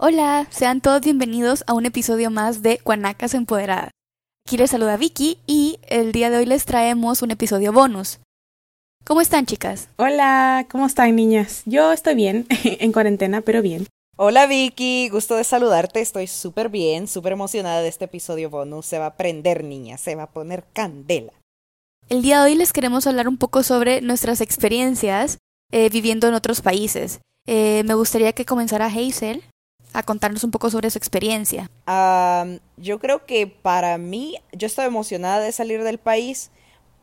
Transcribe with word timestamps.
Hola, 0.00 0.46
sean 0.50 0.80
todos 0.80 1.00
bienvenidos 1.00 1.64
a 1.66 1.74
un 1.74 1.84
episodio 1.84 2.30
más 2.30 2.62
de 2.62 2.80
Guanacas 2.84 3.34
Empoderadas. 3.34 3.90
Aquí 4.46 4.56
les 4.56 4.70
saluda 4.70 4.96
Vicky 4.96 5.38
y 5.44 5.80
el 5.88 6.12
día 6.12 6.30
de 6.30 6.36
hoy 6.36 6.46
les 6.46 6.66
traemos 6.66 7.20
un 7.22 7.32
episodio 7.32 7.72
bonus. 7.72 8.20
¿Cómo 9.04 9.20
están 9.20 9.44
chicas? 9.44 9.88
Hola, 9.96 10.68
¿cómo 10.70 10.86
están 10.86 11.16
niñas? 11.16 11.62
Yo 11.64 11.92
estoy 11.92 12.14
bien, 12.14 12.46
en 12.62 12.92
cuarentena, 12.92 13.40
pero 13.40 13.60
bien. 13.60 13.88
Hola 14.16 14.46
Vicky, 14.46 15.08
gusto 15.08 15.34
de 15.34 15.42
saludarte, 15.42 16.00
estoy 16.00 16.28
súper 16.28 16.68
bien, 16.68 17.08
súper 17.08 17.32
emocionada 17.32 17.82
de 17.82 17.88
este 17.88 18.04
episodio 18.04 18.50
bonus, 18.50 18.86
se 18.86 19.00
va 19.00 19.06
a 19.06 19.16
prender 19.16 19.64
niña, 19.64 19.98
se 19.98 20.14
va 20.14 20.22
a 20.22 20.30
poner 20.30 20.62
candela. 20.72 21.32
El 22.08 22.22
día 22.22 22.40
de 22.40 22.52
hoy 22.52 22.54
les 22.56 22.72
queremos 22.72 23.08
hablar 23.08 23.26
un 23.26 23.36
poco 23.36 23.64
sobre 23.64 24.00
nuestras 24.00 24.42
experiencias 24.42 25.38
eh, 25.72 25.88
viviendo 25.90 26.28
en 26.28 26.34
otros 26.34 26.60
países. 26.60 27.18
Eh, 27.48 27.82
me 27.84 27.94
gustaría 27.94 28.32
que 28.32 28.44
comenzara 28.44 28.86
Hazel 28.86 29.42
a 29.98 30.04
contarnos 30.04 30.44
un 30.44 30.52
poco 30.52 30.70
sobre 30.70 30.88
su 30.90 30.96
experiencia. 30.96 31.68
yo 32.76 32.98
creo 33.00 33.26
que 33.26 33.48
para 33.48 33.98
mí, 33.98 34.36
yo 34.52 34.66
estaba 34.66 34.86
emocionada 34.86 35.40
de 35.40 35.50
salir 35.50 35.82
del 35.82 35.98
país 35.98 36.52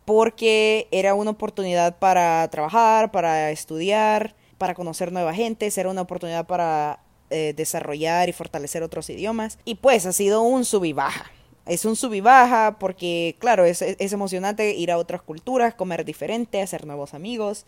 porque 0.06 0.88
era 0.92 1.14
una 1.14 1.32
oportunidad 1.32 2.00
para 2.00 2.48
trabajar, 2.50 3.12
para 3.12 3.52
estudiar, 3.52 4.34
para 4.58 4.76
conocer 4.76 5.12
nueva 5.12 5.34
gente, 5.34 5.70
era 5.76 5.90
una 5.90 6.04
oportunidad 6.04 6.48
para 6.48 7.02
eh, 7.32 7.54
desarrollar 7.58 8.30
y 8.30 8.32
fortalecer 8.32 8.82
otros 8.82 9.10
idiomas. 9.10 9.60
Y 9.66 9.76
pues 9.76 10.06
ha 10.06 10.14
sido 10.14 10.42
un 10.44 10.64
sub 10.64 10.86
y 10.86 10.94
baja. 10.94 11.30
Es 11.66 11.84
un 11.84 11.98
sub 11.98 12.14
y 12.14 12.22
baja 12.22 12.78
porque, 12.80 13.36
claro, 13.40 13.66
es, 13.66 13.82
es 13.82 14.14
emocionante 14.14 14.74
ir 14.74 14.90
a 14.90 14.98
otras 14.98 15.22
culturas, 15.22 15.74
comer 15.74 16.06
diferente, 16.06 16.62
hacer 16.62 16.86
nuevos 16.86 17.14
amigos, 17.14 17.66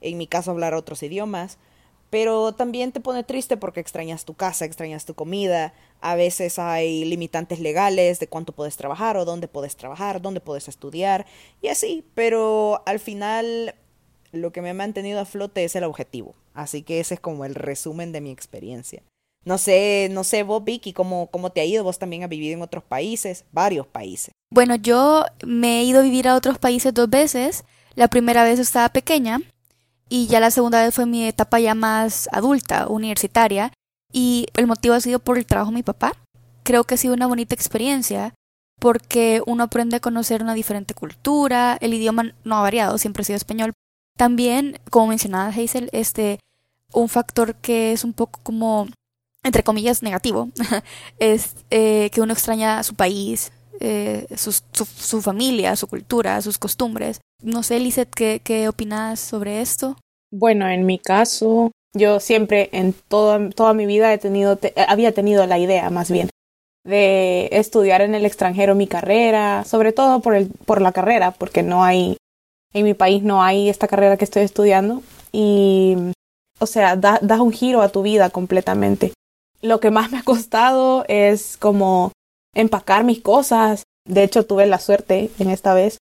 en 0.00 0.16
mi 0.16 0.26
caso 0.26 0.52
hablar 0.52 0.72
otros 0.72 1.02
idiomas 1.02 1.58
pero 2.10 2.52
también 2.52 2.92
te 2.92 3.00
pone 3.00 3.22
triste 3.22 3.56
porque 3.56 3.80
extrañas 3.80 4.24
tu 4.24 4.34
casa, 4.34 4.64
extrañas 4.64 5.04
tu 5.04 5.14
comida, 5.14 5.72
a 6.00 6.16
veces 6.16 6.58
hay 6.58 7.04
limitantes 7.04 7.60
legales 7.60 8.18
de 8.18 8.26
cuánto 8.26 8.52
puedes 8.52 8.76
trabajar 8.76 9.16
o 9.16 9.24
dónde 9.24 9.48
puedes 9.48 9.76
trabajar, 9.76 10.20
dónde 10.20 10.40
puedes 10.40 10.68
estudiar 10.68 11.26
y 11.62 11.68
así, 11.68 12.04
pero 12.14 12.82
al 12.84 12.98
final 12.98 13.74
lo 14.32 14.52
que 14.52 14.60
me 14.60 14.70
ha 14.70 14.74
mantenido 14.74 15.20
a 15.20 15.24
flote 15.24 15.64
es 15.64 15.76
el 15.76 15.84
objetivo, 15.84 16.34
así 16.52 16.82
que 16.82 17.00
ese 17.00 17.14
es 17.14 17.20
como 17.20 17.44
el 17.44 17.54
resumen 17.54 18.12
de 18.12 18.20
mi 18.20 18.30
experiencia. 18.30 19.02
No 19.44 19.56
sé, 19.56 20.08
no 20.10 20.22
sé 20.22 20.42
vos, 20.42 20.62
Vicky, 20.64 20.92
¿cómo, 20.92 21.28
cómo 21.28 21.50
te 21.50 21.62
ha 21.62 21.64
ido? 21.64 21.82
Vos 21.82 21.98
también 21.98 22.22
has 22.22 22.28
vivido 22.28 22.54
en 22.54 22.62
otros 22.62 22.84
países, 22.84 23.46
varios 23.52 23.86
países. 23.86 24.32
Bueno, 24.50 24.74
yo 24.74 25.24
me 25.46 25.80
he 25.80 25.84
ido 25.84 26.00
a 26.00 26.02
vivir 26.02 26.28
a 26.28 26.36
otros 26.36 26.58
países 26.58 26.92
dos 26.92 27.08
veces. 27.08 27.64
La 27.94 28.08
primera 28.08 28.44
vez 28.44 28.58
estaba 28.58 28.90
pequeña, 28.90 29.40
y 30.10 30.26
ya 30.26 30.40
la 30.40 30.50
segunda 30.50 30.82
vez 30.84 30.94
fue 30.94 31.06
mi 31.06 31.26
etapa 31.26 31.58
ya 31.60 31.74
más 31.74 32.28
adulta, 32.32 32.88
universitaria, 32.88 33.72
y 34.12 34.48
el 34.56 34.66
motivo 34.66 34.94
ha 34.94 35.00
sido 35.00 35.20
por 35.20 35.38
el 35.38 35.46
trabajo 35.46 35.70
de 35.70 35.76
mi 35.76 35.82
papá. 35.82 36.12
Creo 36.64 36.84
que 36.84 36.94
ha 36.94 36.98
sido 36.98 37.14
una 37.14 37.28
bonita 37.28 37.54
experiencia 37.54 38.34
porque 38.80 39.42
uno 39.46 39.64
aprende 39.64 39.96
a 39.96 40.00
conocer 40.00 40.42
una 40.42 40.54
diferente 40.54 40.94
cultura, 40.94 41.78
el 41.80 41.94
idioma 41.94 42.34
no 42.44 42.56
ha 42.56 42.62
variado, 42.62 42.98
siempre 42.98 43.22
ha 43.22 43.24
sido 43.24 43.36
español. 43.36 43.72
También, 44.16 44.78
como 44.90 45.06
mencionaba 45.08 45.48
Hazel, 45.48 45.88
este, 45.92 46.40
un 46.92 47.08
factor 47.08 47.54
que 47.54 47.92
es 47.92 48.02
un 48.02 48.12
poco 48.12 48.40
como, 48.42 48.88
entre 49.44 49.62
comillas, 49.62 50.02
negativo, 50.02 50.48
es 51.18 51.54
eh, 51.70 52.10
que 52.12 52.20
uno 52.20 52.32
extraña 52.32 52.82
su 52.82 52.94
país, 52.94 53.52
eh, 53.80 54.26
su, 54.36 54.52
su, 54.72 55.22
familia, 55.22 55.76
su 55.76 55.86
cultura, 55.86 56.42
sus 56.42 56.58
costumbres. 56.58 57.20
No 57.42 57.62
sé, 57.62 57.80
Lizeth, 57.80 58.10
¿qué, 58.14 58.40
¿qué 58.44 58.68
opinas 58.68 59.18
sobre 59.18 59.60
esto? 59.60 59.96
Bueno, 60.30 60.68
en 60.68 60.84
mi 60.84 60.98
caso, 60.98 61.70
yo 61.94 62.20
siempre 62.20 62.68
en 62.72 62.92
toda, 62.92 63.50
toda 63.50 63.72
mi 63.74 63.86
vida 63.86 64.12
he 64.12 64.18
tenido, 64.18 64.58
había 64.88 65.12
tenido 65.12 65.46
la 65.46 65.58
idea, 65.58 65.88
más 65.90 66.10
bien, 66.10 66.28
de 66.84 67.48
estudiar 67.52 68.02
en 68.02 68.14
el 68.14 68.26
extranjero 68.26 68.74
mi 68.74 68.86
carrera, 68.86 69.64
sobre 69.64 69.92
todo 69.92 70.20
por, 70.20 70.34
el, 70.34 70.50
por 70.66 70.80
la 70.80 70.92
carrera, 70.92 71.30
porque 71.32 71.62
no 71.62 71.82
hay, 71.82 72.16
en 72.74 72.84
mi 72.84 72.94
país 72.94 73.22
no 73.22 73.42
hay 73.42 73.68
esta 73.68 73.88
carrera 73.88 74.16
que 74.16 74.24
estoy 74.24 74.42
estudiando 74.42 75.02
y, 75.32 75.96
o 76.58 76.66
sea, 76.66 76.96
das 76.96 77.20
da 77.22 77.40
un 77.42 77.52
giro 77.52 77.80
a 77.80 77.88
tu 77.88 78.02
vida 78.02 78.30
completamente. 78.30 79.12
Lo 79.62 79.80
que 79.80 79.90
más 79.90 80.10
me 80.10 80.18
ha 80.18 80.22
costado 80.22 81.04
es 81.08 81.56
como 81.56 82.12
empacar 82.54 83.04
mis 83.04 83.20
cosas. 83.20 83.82
De 84.06 84.22
hecho, 84.22 84.46
tuve 84.46 84.66
la 84.66 84.78
suerte 84.78 85.30
en 85.38 85.50
esta 85.50 85.74
vez 85.74 85.98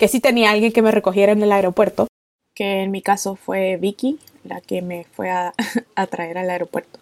que 0.00 0.08
sí 0.08 0.18
tenía 0.18 0.50
alguien 0.50 0.72
que 0.72 0.80
me 0.80 0.90
recogiera 0.90 1.32
en 1.32 1.42
el 1.42 1.52
aeropuerto, 1.52 2.06
que 2.54 2.82
en 2.82 2.90
mi 2.90 3.02
caso 3.02 3.36
fue 3.36 3.76
Vicky, 3.76 4.18
la 4.44 4.62
que 4.62 4.80
me 4.80 5.04
fue 5.12 5.28
a, 5.30 5.52
traer 6.10 6.38
al 6.38 6.48
aeropuerto. 6.48 6.98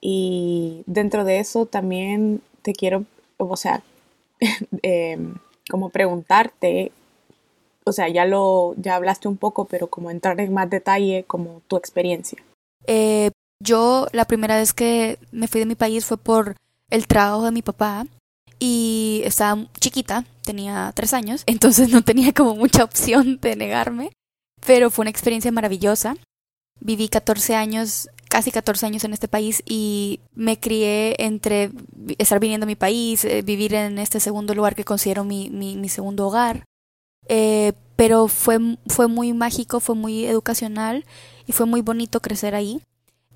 Y 0.00 0.84
dentro 0.86 1.24
de 1.24 1.40
eso 1.40 1.66
también 1.66 2.40
te 2.62 2.72
quiero, 2.72 3.04
o 3.36 3.56
sea, 3.56 3.82
em, 4.82 5.34
como 5.68 5.90
preguntarte, 5.90 6.92
o 7.82 7.90
sea, 7.90 8.08
ya 8.08 8.26
lo, 8.26 8.74
ya 8.76 8.94
hablaste 8.94 9.26
un 9.26 9.36
poco, 9.36 9.64
pero 9.64 9.88
como 9.88 10.12
entrar 10.12 10.40
en 10.40 10.54
más 10.54 10.70
detalle, 10.70 11.24
como 11.26 11.62
tu 11.66 11.76
experiencia. 11.76 12.38
Eh, 12.86 13.32
yo 13.60 14.06
la 14.12 14.24
primera 14.24 14.54
vez 14.54 14.72
que 14.72 15.18
me 15.32 15.48
fui 15.48 15.58
de 15.58 15.66
mi 15.66 15.74
país 15.74 16.06
fue 16.06 16.16
por 16.16 16.54
el 16.90 17.08
trabajo 17.08 17.44
de 17.44 17.50
mi 17.50 17.62
papá 17.62 18.06
y 18.58 19.22
estaba 19.24 19.66
chiquita, 19.80 20.24
tenía 20.42 20.92
tres 20.94 21.14
años, 21.14 21.42
entonces 21.46 21.90
no 21.90 22.02
tenía 22.02 22.32
como 22.32 22.54
mucha 22.54 22.84
opción 22.84 23.38
de 23.40 23.56
negarme, 23.56 24.12
pero 24.66 24.90
fue 24.90 25.04
una 25.04 25.10
experiencia 25.10 25.52
maravillosa. 25.52 26.16
Viví 26.80 27.08
14 27.08 27.56
años, 27.56 28.08
casi 28.28 28.52
14 28.52 28.86
años 28.86 29.02
en 29.02 29.12
este 29.12 29.26
país 29.26 29.64
y 29.66 30.20
me 30.34 30.60
crié 30.60 31.16
entre 31.18 31.72
estar 32.18 32.38
viniendo 32.38 32.64
a 32.64 32.68
mi 32.68 32.76
país, 32.76 33.24
eh, 33.24 33.42
vivir 33.42 33.74
en 33.74 33.98
este 33.98 34.20
segundo 34.20 34.54
lugar 34.54 34.76
que 34.76 34.84
considero 34.84 35.24
mi, 35.24 35.50
mi, 35.50 35.88
segundo 35.88 36.28
hogar. 36.28 36.64
Eh, 37.28 37.72
pero 37.96 38.28
fue, 38.28 38.60
fue 38.86 39.08
muy 39.08 39.32
mágico, 39.32 39.80
fue 39.80 39.96
muy 39.96 40.24
educacional 40.24 41.04
y 41.48 41.52
fue 41.52 41.66
muy 41.66 41.80
bonito 41.80 42.20
crecer 42.20 42.54
ahí. 42.54 42.80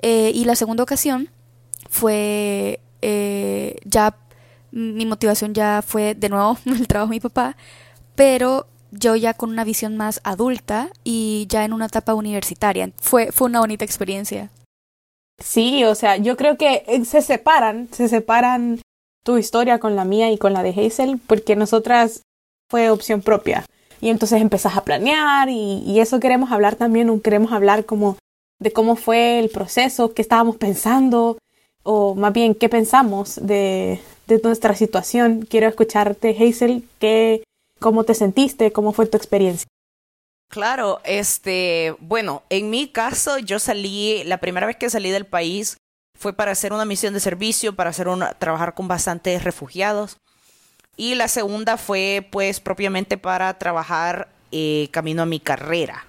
Eh, 0.02 0.30
y 0.32 0.44
la 0.44 0.54
segunda 0.54 0.84
ocasión 0.84 1.28
fue 1.88 2.80
eh, 3.04 3.80
ya 3.84 4.16
mi 4.72 5.06
motivación 5.06 5.54
ya 5.54 5.82
fue 5.82 6.14
de 6.14 6.28
nuevo 6.28 6.58
el 6.66 6.88
trabajo 6.88 7.10
de 7.10 7.16
mi 7.16 7.20
papá, 7.20 7.56
pero 8.14 8.66
yo 8.90 9.16
ya 9.16 9.34
con 9.34 9.50
una 9.50 9.64
visión 9.64 9.96
más 9.96 10.20
adulta 10.24 10.90
y 11.04 11.46
ya 11.48 11.64
en 11.64 11.72
una 11.72 11.86
etapa 11.86 12.14
universitaria. 12.14 12.90
Fue, 13.00 13.32
fue 13.32 13.48
una 13.48 13.60
bonita 13.60 13.84
experiencia. 13.84 14.50
Sí, 15.38 15.84
o 15.84 15.94
sea, 15.94 16.16
yo 16.16 16.36
creo 16.36 16.56
que 16.56 16.84
eh, 16.86 17.04
se 17.04 17.22
separan, 17.22 17.88
se 17.90 18.08
separan 18.08 18.80
tu 19.24 19.38
historia 19.38 19.78
con 19.78 19.96
la 19.96 20.04
mía 20.04 20.30
y 20.30 20.38
con 20.38 20.52
la 20.52 20.62
de 20.62 20.70
Hazel, 20.70 21.18
porque 21.26 21.56
nosotras 21.56 22.22
fue 22.68 22.90
opción 22.90 23.22
propia. 23.22 23.64
Y 24.00 24.10
entonces 24.10 24.42
empezás 24.42 24.76
a 24.76 24.84
planear 24.84 25.48
y, 25.48 25.82
y 25.86 26.00
eso 26.00 26.20
queremos 26.20 26.52
hablar 26.52 26.76
también, 26.76 27.20
queremos 27.20 27.52
hablar 27.52 27.86
como 27.86 28.16
de 28.58 28.72
cómo 28.72 28.96
fue 28.96 29.38
el 29.38 29.48
proceso, 29.48 30.12
qué 30.12 30.22
estábamos 30.22 30.56
pensando, 30.56 31.38
o 31.82 32.14
más 32.14 32.32
bien 32.32 32.54
qué 32.54 32.68
pensamos 32.68 33.38
de, 33.42 34.00
de 34.37 34.48
nuestra 34.48 34.75
situación. 34.75 35.47
Quiero 35.48 35.69
escucharte, 35.69 36.37
Hazel, 36.38 36.88
¿qué, 36.98 37.44
¿cómo 37.78 38.04
te 38.04 38.15
sentiste? 38.15 38.72
¿Cómo 38.72 38.93
fue 38.93 39.06
tu 39.06 39.16
experiencia? 39.16 39.66
Claro, 40.48 41.00
este, 41.04 41.97
bueno, 42.00 42.43
en 42.50 42.69
mi 42.69 42.88
caso 42.88 43.38
yo 43.38 43.59
salí, 43.59 44.22
la 44.25 44.38
primera 44.38 44.66
vez 44.66 44.76
que 44.76 44.91
salí 44.91 45.10
del 45.10 45.25
país 45.25 45.78
fue 46.19 46.34
para 46.34 46.53
hacer 46.53 46.72
una 46.72 46.84
misión 46.84 47.15
de 47.15 47.20
servicio, 47.20 47.75
para 47.75 47.91
hacer 47.91 48.09
una, 48.09 48.34
trabajar 48.34 48.75
con 48.75 48.87
bastantes 48.87 49.44
refugiados. 49.44 50.19
Y 50.97 51.14
la 51.14 51.28
segunda 51.28 51.78
fue 51.78 52.28
pues 52.31 52.60
propiamente 52.60 53.16
para 53.16 53.59
trabajar 53.59 54.28
eh, 54.50 54.88
camino 54.91 55.22
a 55.22 55.26
mi 55.26 55.41
carrera. 55.41 56.06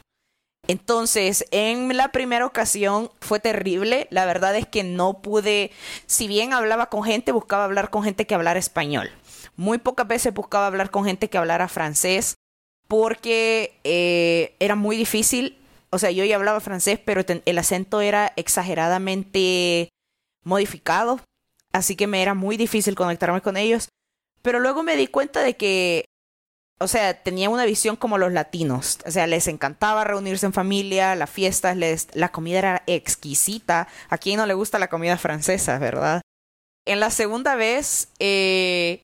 Entonces, 0.68 1.46
en 1.52 1.96
la 1.98 2.12
primera 2.12 2.46
ocasión 2.46 3.12
fue 3.20 3.40
terrible. 3.40 4.08
La 4.12 4.26
verdad 4.26 4.56
es 4.56 4.66
que 4.66 4.84
no 4.84 5.22
pude, 5.22 5.72
si 6.06 6.28
bien 6.28 6.54
hablaba 6.54 6.88
con 6.88 7.04
gente, 7.04 7.34
buscaba 7.34 7.66
hablar 7.66 7.90
con 7.90 8.04
gente 8.04 8.26
que 8.26 8.36
hablara 8.36 8.60
español. 8.60 9.12
Muy 9.58 9.78
pocas 9.78 10.08
veces 10.08 10.34
buscaba 10.34 10.68
hablar 10.68 10.90
con 10.90 11.06
gente 11.06 11.30
que 11.30 11.38
hablara 11.38 11.68
francés 11.68 12.36
porque 12.88 13.80
eh, 13.84 14.56
era 14.60 14.76
muy 14.76 14.96
difícil. 14.96 15.58
O 15.90 16.00
sea, 16.00 16.12
yo 16.12 16.24
ya 16.24 16.38
hablaba 16.38 16.60
francés, 16.62 17.00
pero 17.04 17.22
el 17.46 17.58
acento 17.58 18.02
era 18.02 18.32
exageradamente 18.38 19.90
modificado. 20.44 21.20
Así 21.74 21.96
que 21.96 22.08
me 22.08 22.22
era 22.22 22.36
muy 22.36 22.56
difícil 22.56 22.96
conectarme 22.96 23.42
con 23.42 23.58
ellos. 23.58 23.90
Pero 24.42 24.60
luego 24.60 24.82
me 24.82 24.96
di 24.96 25.08
cuenta 25.08 25.42
de 25.42 25.58
que 25.58 26.06
o 26.80 26.88
sea, 26.88 27.14
tenía 27.14 27.50
una 27.50 27.66
visión 27.66 27.96
como 27.96 28.18
los 28.18 28.32
latinos. 28.32 29.00
O 29.06 29.12
sea, 29.12 29.28
les 29.28 29.48
encantaba 29.48 30.04
reunirse 30.04 30.46
en 30.46 30.54
familia, 30.54 31.16
las 31.16 31.30
fiestas, 31.30 31.78
les, 31.78 32.08
la 32.14 32.32
comida 32.32 32.60
era 32.60 32.84
exquisita. 32.88 33.88
A 34.10 34.18
quién 34.18 34.38
no 34.38 34.46
le 34.46 34.54
gusta 34.54 34.80
la 34.80 34.90
comida 34.90 35.18
francesa, 35.18 35.78
¿verdad? 35.80 36.22
En 36.86 37.00
la 37.00 37.12
segunda 37.12 37.56
vez, 37.56 38.10
eh, 38.20 39.03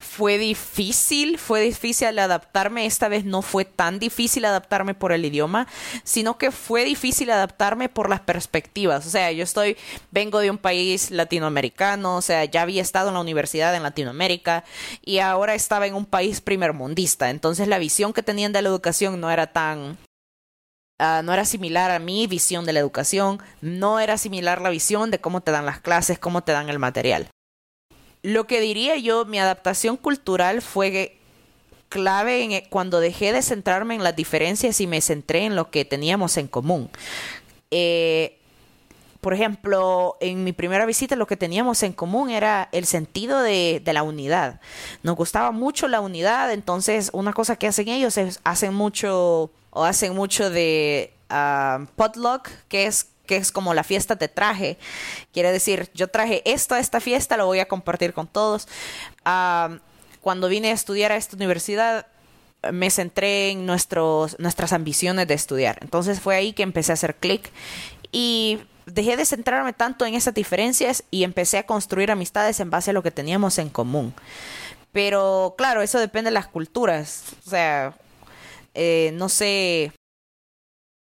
fue 0.00 0.38
difícil, 0.38 1.38
fue 1.38 1.60
difícil 1.60 2.18
adaptarme. 2.18 2.86
Esta 2.86 3.08
vez 3.08 3.24
no 3.24 3.42
fue 3.42 3.66
tan 3.66 3.98
difícil 3.98 4.46
adaptarme 4.46 4.94
por 4.94 5.12
el 5.12 5.24
idioma, 5.24 5.68
sino 6.02 6.38
que 6.38 6.50
fue 6.50 6.84
difícil 6.84 7.30
adaptarme 7.30 7.88
por 7.90 8.08
las 8.08 8.20
perspectivas. 8.20 9.06
O 9.06 9.10
sea, 9.10 9.30
yo 9.30 9.44
estoy, 9.44 9.76
vengo 10.10 10.40
de 10.40 10.50
un 10.50 10.58
país 10.58 11.10
latinoamericano, 11.10 12.16
o 12.16 12.22
sea, 12.22 12.46
ya 12.46 12.62
había 12.62 12.82
estado 12.82 13.08
en 13.08 13.14
la 13.14 13.20
universidad 13.20 13.74
en 13.76 13.82
Latinoamérica 13.82 14.64
y 15.04 15.18
ahora 15.18 15.54
estaba 15.54 15.86
en 15.86 15.94
un 15.94 16.06
país 16.06 16.40
primermundista. 16.40 17.28
Entonces 17.28 17.68
la 17.68 17.78
visión 17.78 18.14
que 18.14 18.22
tenían 18.22 18.52
de 18.52 18.62
la 18.62 18.70
educación 18.70 19.20
no 19.20 19.30
era 19.30 19.48
tan 19.48 19.98
Uh, 21.00 21.22
no 21.22 21.32
era 21.32 21.46
similar 21.46 21.90
a 21.90 21.98
mi 21.98 22.26
visión 22.26 22.66
de 22.66 22.74
la 22.74 22.80
educación, 22.80 23.40
no 23.62 24.00
era 24.00 24.18
similar 24.18 24.60
la 24.60 24.68
visión 24.68 25.10
de 25.10 25.18
cómo 25.18 25.40
te 25.40 25.50
dan 25.50 25.64
las 25.64 25.80
clases, 25.80 26.18
cómo 26.18 26.42
te 26.42 26.52
dan 26.52 26.68
el 26.68 26.78
material. 26.78 27.30
Lo 28.22 28.46
que 28.46 28.60
diría 28.60 28.96
yo, 28.96 29.24
mi 29.24 29.38
adaptación 29.38 29.96
cultural 29.96 30.62
fue 30.62 31.16
clave 31.88 32.44
en, 32.44 32.52
e, 32.52 32.68
cuando 32.68 33.00
dejé 33.00 33.32
de 33.32 33.42
centrarme 33.42 33.94
en 33.94 34.04
las 34.04 34.16
diferencias 34.16 34.80
y 34.80 34.86
me 34.86 35.00
centré 35.00 35.44
en 35.44 35.56
lo 35.56 35.70
que 35.70 35.84
teníamos 35.84 36.36
en 36.36 36.46
común. 36.46 36.90
Eh, 37.70 38.38
por 39.20 39.34
ejemplo, 39.34 40.16
en 40.20 40.44
mi 40.44 40.52
primera 40.52 40.86
visita 40.86 41.14
lo 41.14 41.26
que 41.26 41.36
teníamos 41.36 41.82
en 41.82 41.92
común 41.92 42.30
era 42.30 42.70
el 42.72 42.86
sentido 42.86 43.42
de, 43.42 43.82
de, 43.84 43.92
la 43.92 44.02
unidad. 44.02 44.60
Nos 45.02 45.14
gustaba 45.16 45.50
mucho 45.50 45.88
la 45.88 46.00
unidad, 46.00 46.50
entonces 46.52 47.10
una 47.12 47.34
cosa 47.34 47.56
que 47.56 47.66
hacen 47.66 47.88
ellos 47.88 48.16
es 48.16 48.40
hacen 48.44 48.72
mucho 48.72 49.50
o 49.70 49.84
hacen 49.84 50.14
mucho 50.14 50.48
de 50.48 51.12
uh, 51.30 51.84
potluck, 51.96 52.48
que 52.68 52.86
es 52.86 53.08
que 53.30 53.36
es 53.36 53.52
como 53.52 53.74
la 53.74 53.84
fiesta 53.84 54.16
te 54.16 54.26
traje. 54.26 54.76
Quiere 55.32 55.52
decir, 55.52 55.88
yo 55.94 56.08
traje 56.08 56.42
esto 56.44 56.74
a 56.74 56.80
esta 56.80 56.98
fiesta, 56.98 57.36
lo 57.36 57.46
voy 57.46 57.60
a 57.60 57.68
compartir 57.68 58.12
con 58.12 58.26
todos. 58.26 58.66
cuando 60.20 60.48
vine 60.48 60.70
a 60.70 60.72
estudiar 60.72 61.12
a 61.12 61.16
esta 61.16 61.36
universidad, 61.36 62.08
me 62.72 62.90
centré 62.90 63.50
en 63.50 63.66
nuestros, 63.66 64.36
nuestras 64.40 64.72
ambiciones 64.72 65.28
de 65.28 65.34
estudiar. 65.34 65.78
Entonces 65.80 66.18
fue 66.18 66.34
ahí 66.34 66.52
que 66.52 66.64
empecé 66.64 66.90
a 66.90 66.94
hacer 66.94 67.14
clic 67.14 67.52
y 68.10 68.58
dejé 68.84 69.16
de 69.16 69.24
centrarme 69.24 69.72
tanto 69.74 70.04
en 70.04 70.14
esas 70.14 70.34
diferencias 70.34 71.04
y 71.12 71.22
empecé 71.22 71.58
a 71.58 71.66
construir 71.66 72.10
amistades 72.10 72.58
en 72.58 72.68
base 72.68 72.90
a 72.90 72.94
lo 72.94 73.04
que 73.04 73.12
teníamos 73.12 73.58
en 73.58 73.68
común. 73.68 74.12
Pero 74.90 75.54
claro, 75.56 75.82
eso 75.82 76.00
depende 76.00 76.30
de 76.30 76.34
las 76.34 76.48
culturas. 76.48 77.22
O 77.46 77.50
sea, 77.50 77.94
eh, 78.74 79.12
no 79.14 79.28
sé, 79.28 79.92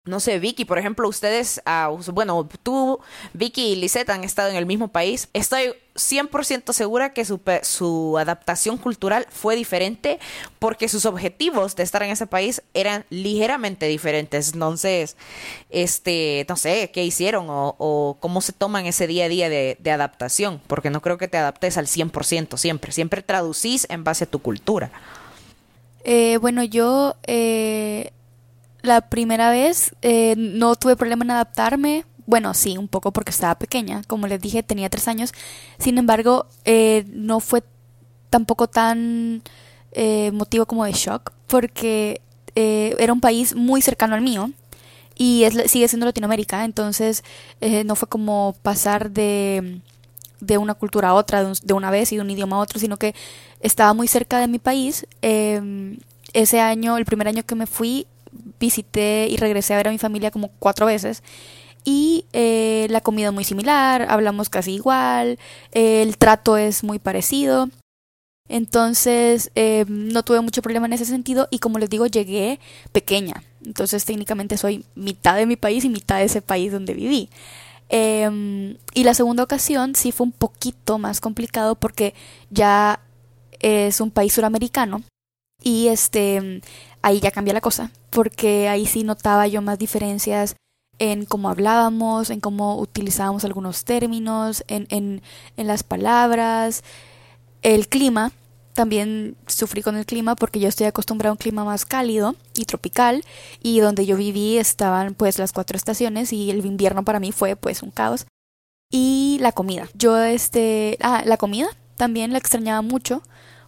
no 0.06 0.20
sé, 0.20 0.38
Vicky, 0.38 0.66
por 0.66 0.78
ejemplo, 0.78 1.08
ustedes, 1.08 1.62
uh, 1.66 2.12
bueno, 2.12 2.50
tú, 2.62 3.00
Vicky 3.34 3.70
y 3.70 3.76
Lisette 3.78 4.10
han 4.10 4.26
estado 4.26 4.50
en 4.50 4.58
el 4.58 4.66
mismo 4.66 4.90
país. 4.90 5.30
Estoy 5.32 5.76
100% 5.96 6.74
segura 6.74 7.14
que 7.14 7.24
su, 7.24 8.18
adaptación 8.20 8.78
cultural 8.78 9.26
fue 9.30 9.56
diferente 9.56 10.20
porque 10.60 10.90
sus 10.90 11.06
objetivos 11.06 11.78
de 11.78 11.84
estar 11.84 12.04
en 12.04 12.10
ese 12.10 12.28
país 12.28 12.62
eran 12.74 13.06
ligeramente 13.10 13.86
diferentes. 13.86 14.52
Entonces, 14.52 15.16
este, 15.70 16.46
no 16.50 16.58
sé, 16.58 16.92
¿qué 16.92 17.06
hicieron 17.06 17.46
o, 17.50 18.18
cómo 18.20 18.42
se 18.42 18.52
toman 18.52 18.86
ese 18.86 19.08
día 19.08 19.26
a 19.26 19.30
día 19.30 19.48
de, 19.48 19.78
de, 19.80 19.92
adaptación? 19.92 20.60
Porque 20.68 20.90
no 20.90 21.02
creo 21.02 21.18
que 21.18 21.30
te 21.30 21.38
adaptes 21.38 21.78
al 21.78 21.88
100% 21.88 22.58
siempre. 22.58 22.92
Siempre 22.92 23.22
traducís 23.22 23.88
en 23.90 24.04
base 24.04 24.26
a 24.26 24.28
tu 24.28 24.40
cultura. 24.40 24.92
Eh, 26.04 26.36
bueno, 26.42 26.62
yo... 26.66 27.16
Eh 27.26 28.12
la 28.84 29.02
primera 29.02 29.50
vez 29.50 29.96
eh, 30.02 30.36
no 30.38 30.76
tuve 30.76 30.96
problema 30.96 31.24
en 31.24 31.32
adaptarme. 31.32 32.06
Bueno, 32.26 32.54
sí, 32.54 32.78
un 32.78 32.88
poco 32.88 33.12
porque 33.12 33.32
estaba 33.32 33.56
pequeña. 33.56 34.04
Como 34.08 34.28
les 34.28 34.40
dije, 34.40 34.62
tenía 34.62 34.90
tres 34.90 35.08
años. 35.08 35.34
Sin 35.80 35.98
embargo, 35.98 36.46
eh, 36.66 37.06
no 37.08 37.40
fue 37.40 37.64
tampoco 38.30 38.68
tan 38.68 39.42
eh, 39.94 40.32
motivo 40.32 40.66
como 40.66 40.86
de 40.86 40.92
shock 40.92 41.32
porque 41.48 42.22
era 42.56 43.14
un 43.14 43.20
país 43.20 43.56
muy 43.56 43.82
cercano 43.82 44.14
al 44.14 44.22
mío 44.22 44.52
y 45.16 45.44
es, 45.44 45.72
sigue 45.72 45.88
siendo 45.88 46.06
Latinoamérica. 46.06 46.66
Entonces, 46.66 47.24
no 47.86 47.96
fue 47.96 48.08
como 48.08 48.56
pasar 48.62 49.10
de, 49.10 49.82
de 50.40 50.58
una 50.58 50.74
cultura 50.76 51.10
a 51.10 51.14
otra 51.14 51.44
de, 51.44 51.74
una 51.74 51.90
vez 51.90 52.12
y 52.12 52.18
de 52.18 52.22
un 52.22 52.30
idioma 52.30 52.58
a 52.58 52.60
otro, 52.60 52.80
sino 52.80 52.98
que 52.98 53.16
estaba 53.60 53.94
muy 53.94 54.08
cerca 54.08 54.40
de 54.40 54.48
mi 54.48 54.60
país. 54.60 55.08
Em, 55.22 55.98
ese 56.34 56.60
año, 56.60 56.98
el 56.98 57.06
primer 57.06 57.28
año 57.28 57.44
que 57.44 57.56
me 57.56 57.66
fui, 57.68 58.08
visité 58.60 59.28
y 59.30 59.38
regresé 59.38 59.74
a 59.74 59.78
ver 59.78 59.88
a 59.88 59.92
mi 59.92 59.98
familia 59.98 60.32
como 60.32 60.50
cuatro 60.60 60.86
veces. 60.86 61.24
Y 61.86 62.26
eh, 62.34 62.88
la 62.90 63.02
comida 63.02 63.28
es 63.28 63.34
muy 63.34 63.44
similar, 63.44 64.06
hablamos 64.10 64.50
casi 64.50 64.74
igual, 64.74 65.38
el 65.72 66.18
trato 66.18 66.58
es 66.58 66.84
muy 66.84 67.00
parecido. 67.00 67.70
Entonces 68.50 69.52
eh, 69.56 69.86
no 69.88 70.24
tuve 70.24 70.42
mucho 70.42 70.62
problema 70.62 70.86
en 70.86 70.94
ese 70.94 71.06
sentido 71.06 71.48
y 71.50 71.60
como 71.60 71.80
les 71.80 71.90
digo 71.90 72.06
llegué 72.08 72.60
pequeña. 72.92 73.44
Entonces 73.66 74.06
técnicamente 74.06 74.58
soy 74.58 74.86
mitad 74.96 75.36
de 75.36 75.46
mi 75.46 75.56
país 75.56 75.86
y 75.86 75.90
mitad 75.90 76.18
de 76.18 76.26
ese 76.26 76.42
país 76.42 76.72
donde 76.72 76.94
viví. 76.94 77.30
Em, 77.90 78.78
y 78.94 79.04
la 79.04 79.14
segunda 79.14 79.44
ocasión 79.44 79.96
sí 79.96 80.12
fue 80.12 80.26
un 80.26 80.32
poquito 80.32 80.98
más 80.98 81.22
complicado 81.22 81.76
porque 81.76 82.14
ya 82.50 83.02
es 83.60 84.02
un 84.02 84.12
país 84.12 84.34
suramericano 84.34 85.04
y 85.62 85.88
este 85.88 86.62
ahí 87.04 87.20
ya 87.20 87.30
cambia 87.30 87.54
la 87.54 87.62
cosa, 87.62 87.92
porque 88.10 88.68
ahí 88.70 88.88
sí 88.88 89.04
notaba 89.04 89.46
yo 89.46 89.62
más 89.62 89.78
diferencias 89.78 90.56
en 90.98 91.26
cómo 91.26 91.50
hablábamos, 91.50 92.30
en 92.30 92.40
cómo 92.40 92.80
utilizábamos 92.80 93.44
algunos 93.46 93.84
términos, 93.84 94.64
en, 94.68 94.88
en, 94.90 95.22
en 95.58 95.68
las 95.68 95.84
palabras, 95.84 96.84
el 97.62 97.88
clima. 97.88 98.32
También 98.74 99.36
sufrí 99.46 99.84
con 99.84 99.98
el 99.98 100.08
clima 100.08 100.36
porque 100.36 100.60
yo 100.60 100.68
estoy 100.68 100.88
acostumbrada 100.88 101.30
a 101.30 101.34
un 101.34 101.38
clima 101.38 101.64
más 101.64 101.86
cálido 101.86 102.36
y 102.56 102.66
tropical 102.66 103.24
y 103.62 103.80
donde 103.82 104.08
yo 104.08 104.18
viví 104.18 104.58
estaban 104.58 105.14
pues 105.14 105.38
las 105.38 105.54
cuatro 105.54 105.78
estaciones 105.78 106.34
y 106.34 106.50
el 106.50 106.66
invierno 106.66 107.06
para 107.06 107.20
mí 107.20 107.32
fue 107.32 107.56
pues 107.56 107.84
un 107.84 107.92
caos. 107.92 108.26
Y 108.90 109.38
la 109.42 109.52
comida. 109.52 109.88
Yo 109.94 110.18
este, 110.18 110.98
ah, 111.02 111.22
la 111.26 111.38
comida 111.38 111.68
también 111.98 112.32
la 112.32 112.40
extrañaba 112.40 112.82
mucho 112.82 113.22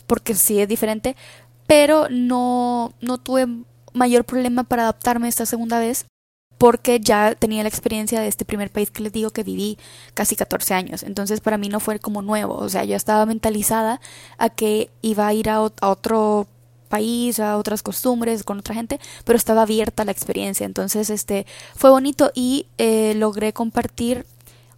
porque 0.07 0.33
sí 0.35 0.59
es 0.59 0.67
diferente, 0.67 1.15
pero 1.67 2.07
no, 2.09 2.94
no 3.01 3.17
tuve 3.17 3.47
mayor 3.94 4.25
problema 4.25 4.63
para 4.63 4.83
adaptarme 4.83 5.27
esta 5.27 5.45
segunda 5.45 5.79
vez 5.79 6.06
porque 6.57 7.00
ya 7.00 7.35
tenía 7.35 7.63
la 7.63 7.69
experiencia 7.69 8.21
de 8.21 8.27
este 8.27 8.45
primer 8.45 8.69
país 8.69 8.89
que 8.89 9.03
les 9.03 9.12
digo 9.12 9.29
que 9.29 9.44
viví 9.44 9.77
casi 10.13 10.35
14 10.35 10.73
años. 10.73 11.03
Entonces 11.03 11.41
para 11.41 11.57
mí 11.57 11.69
no 11.69 11.79
fue 11.79 12.00
como 12.00 12.21
nuevo, 12.21 12.56
o 12.56 12.69
sea, 12.69 12.85
yo 12.85 12.95
estaba 12.95 13.25
mentalizada 13.25 14.00
a 14.38 14.50
que 14.50 14.89
iba 15.01 15.27
a 15.27 15.33
ir 15.33 15.50
a, 15.50 15.62
otro 15.62 16.47
país, 16.88 17.39
a 17.39 17.57
otras 17.57 17.83
costumbres, 17.83 18.44
con 18.44 18.59
otra 18.59 18.75
gente, 18.75 19.00
pero 19.25 19.38
estaba 19.38 19.63
abierta 19.63 20.03
a 20.03 20.06
la 20.06 20.11
experiencia. 20.11 20.65
Entonces, 20.65 21.09
este, 21.09 21.45
fue 21.75 21.89
bonito 21.89 22.31
y 22.33 22.68
eh, 22.77 23.15
logré 23.15 23.51
compartir 23.53 24.25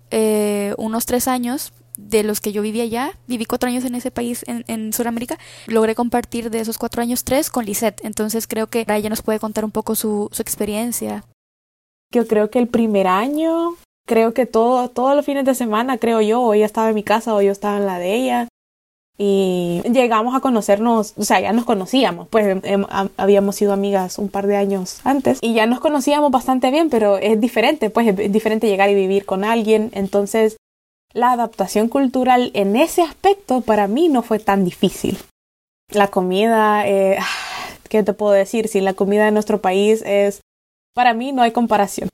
eh, 0.10 0.74
unos 0.78 1.06
tres 1.06 1.28
años 1.28 1.74
de 1.98 2.24
los 2.24 2.40
que 2.40 2.52
yo 2.52 2.62
vivía 2.62 2.84
allá, 2.84 3.12
viví 3.28 3.46
cuatro 3.46 3.70
años 3.70 3.84
en 3.84 3.96
ese 3.96 4.12
país 4.12 4.46
en, 4.48 4.64
en 4.68 4.94
Sudamérica, 4.94 5.38
logré 5.66 5.96
compartir 5.96 6.50
de 6.50 6.60
esos 6.60 6.78
cuatro 6.78 7.02
años 7.02 7.24
tres 7.24 7.50
con 7.50 7.66
Lisette. 7.66 8.06
Entonces 8.06 8.48
creo 8.48 8.68
que 8.68 8.86
ella 8.88 9.10
nos 9.10 9.22
puede 9.22 9.40
contar 9.40 9.66
un 9.66 9.72
poco 9.72 9.96
su, 9.96 10.30
su 10.32 10.42
experiencia. 10.42 11.24
Yo 12.14 12.28
creo 12.28 12.50
que 12.50 12.60
el 12.60 12.68
primer 12.68 13.08
año, 13.08 13.76
creo 14.06 14.34
que 14.34 14.46
todo, 14.46 14.90
todos 14.90 15.16
los 15.16 15.26
fines 15.26 15.44
de 15.44 15.56
semana, 15.56 15.98
creo 15.98 16.22
yo, 16.22 16.42
o 16.42 16.54
ella 16.54 16.66
estaba 16.66 16.90
en 16.90 16.96
mi 16.96 17.04
casa 17.04 17.34
o 17.34 17.42
yo 17.42 17.52
estaba 17.52 17.78
en 17.78 17.86
la 17.86 18.00
de 18.00 18.16
ella. 18.16 18.48
Y 19.20 19.82
llegamos 19.92 20.36
a 20.36 20.42
conocernos, 20.42 21.16
o 21.18 21.24
sea, 21.24 21.40
ya 21.40 21.52
nos 21.52 21.66
conocíamos, 21.66 22.28
pues 22.28 22.46
em, 22.46 22.62
em, 22.64 22.86
habíamos 23.18 23.56
sido 23.56 23.74
amigas 23.74 24.20
un 24.20 24.30
par 24.30 24.46
de 24.46 24.56
años 24.56 25.02
antes 25.04 25.40
y 25.42 25.56
ya 25.56 25.66
nos 25.66 25.80
conocíamos 25.80 26.30
bastante 26.30 26.70
bien, 26.70 26.92
pero 26.92 27.18
es 27.18 27.42
diferente, 27.42 27.90
pues 27.90 28.08
es 28.08 28.32
diferente 28.32 28.68
llegar 28.68 28.92
y 28.92 28.96
vivir 28.96 29.26
con 29.26 29.44
alguien. 29.44 29.90
Entonces, 29.94 30.58
la 31.18 31.32
adaptación 31.32 31.90
cultural 31.90 32.52
en 32.54 32.76
ese 32.76 33.02
aspecto 33.02 33.62
para 33.62 33.88
mí 33.88 34.08
no 34.08 34.22
fue 34.22 34.40
tan 34.40 34.64
difícil. 34.64 35.18
La 35.90 36.10
comida, 36.10 36.88
eh, 36.88 37.18
¿qué 37.90 38.04
te 38.04 38.14
puedo 38.14 38.34
decir? 38.34 38.68
Si 38.68 38.82
la 38.82 38.94
comida 38.94 39.26
de 39.26 39.32
nuestro 39.32 39.60
país 39.60 40.04
es, 40.06 40.42
para 40.94 41.14
mí 41.14 41.32
no 41.32 41.42
hay 41.42 41.52
comparación. 41.52 42.10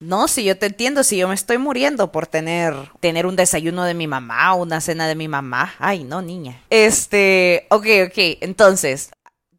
No, 0.00 0.26
si 0.26 0.44
yo 0.44 0.58
te 0.58 0.66
entiendo, 0.66 1.04
si 1.04 1.16
yo 1.16 1.28
me 1.28 1.34
estoy 1.34 1.58
muriendo 1.58 2.10
por 2.10 2.26
tener, 2.26 2.74
tener 3.00 3.24
un 3.24 3.36
desayuno 3.36 3.84
de 3.84 3.94
mi 3.94 4.08
mamá 4.08 4.54
o 4.54 4.62
una 4.62 4.80
cena 4.80 5.06
de 5.06 5.14
mi 5.14 5.28
mamá. 5.28 5.74
Ay, 5.78 6.02
no, 6.02 6.22
niña. 6.22 6.60
Este, 6.70 7.66
ok, 7.70 7.86
ok, 8.08 8.18
entonces, 8.40 9.10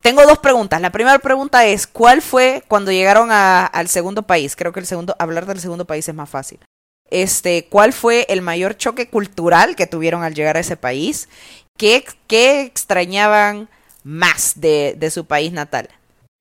tengo 0.02 0.24
dos 0.24 0.40
preguntas. 0.40 0.82
La 0.82 0.92
primera 0.92 1.18
pregunta 1.20 1.66
es, 1.66 1.88
¿cuál 1.88 2.22
fue 2.22 2.62
cuando 2.68 2.92
llegaron 2.92 3.30
al 3.32 3.88
segundo 3.88 4.24
país? 4.24 4.58
Creo 4.58 4.74
que 4.74 4.82
el 4.82 4.86
segundo, 4.86 5.16
hablar 5.18 5.46
del 5.46 5.62
segundo 5.62 5.86
país 5.86 6.08
es 6.10 6.14
más 6.16 6.30
fácil 6.30 6.60
este, 7.14 7.68
cuál 7.70 7.94
fue 7.94 8.26
el 8.28 8.42
mayor 8.42 8.76
choque 8.76 9.08
cultural 9.08 9.76
que 9.76 9.88
tuvieron 9.88 10.24
al 10.24 10.34
llegar 10.34 10.58
a 10.58 10.62
ese 10.62 10.76
país, 10.76 11.30
qué, 11.78 12.04
qué 12.28 12.62
extrañaban 12.62 13.70
más 14.04 14.54
de, 14.56 14.96
de 14.98 15.12
su 15.12 15.26
país 15.26 15.54
natal. 15.54 15.90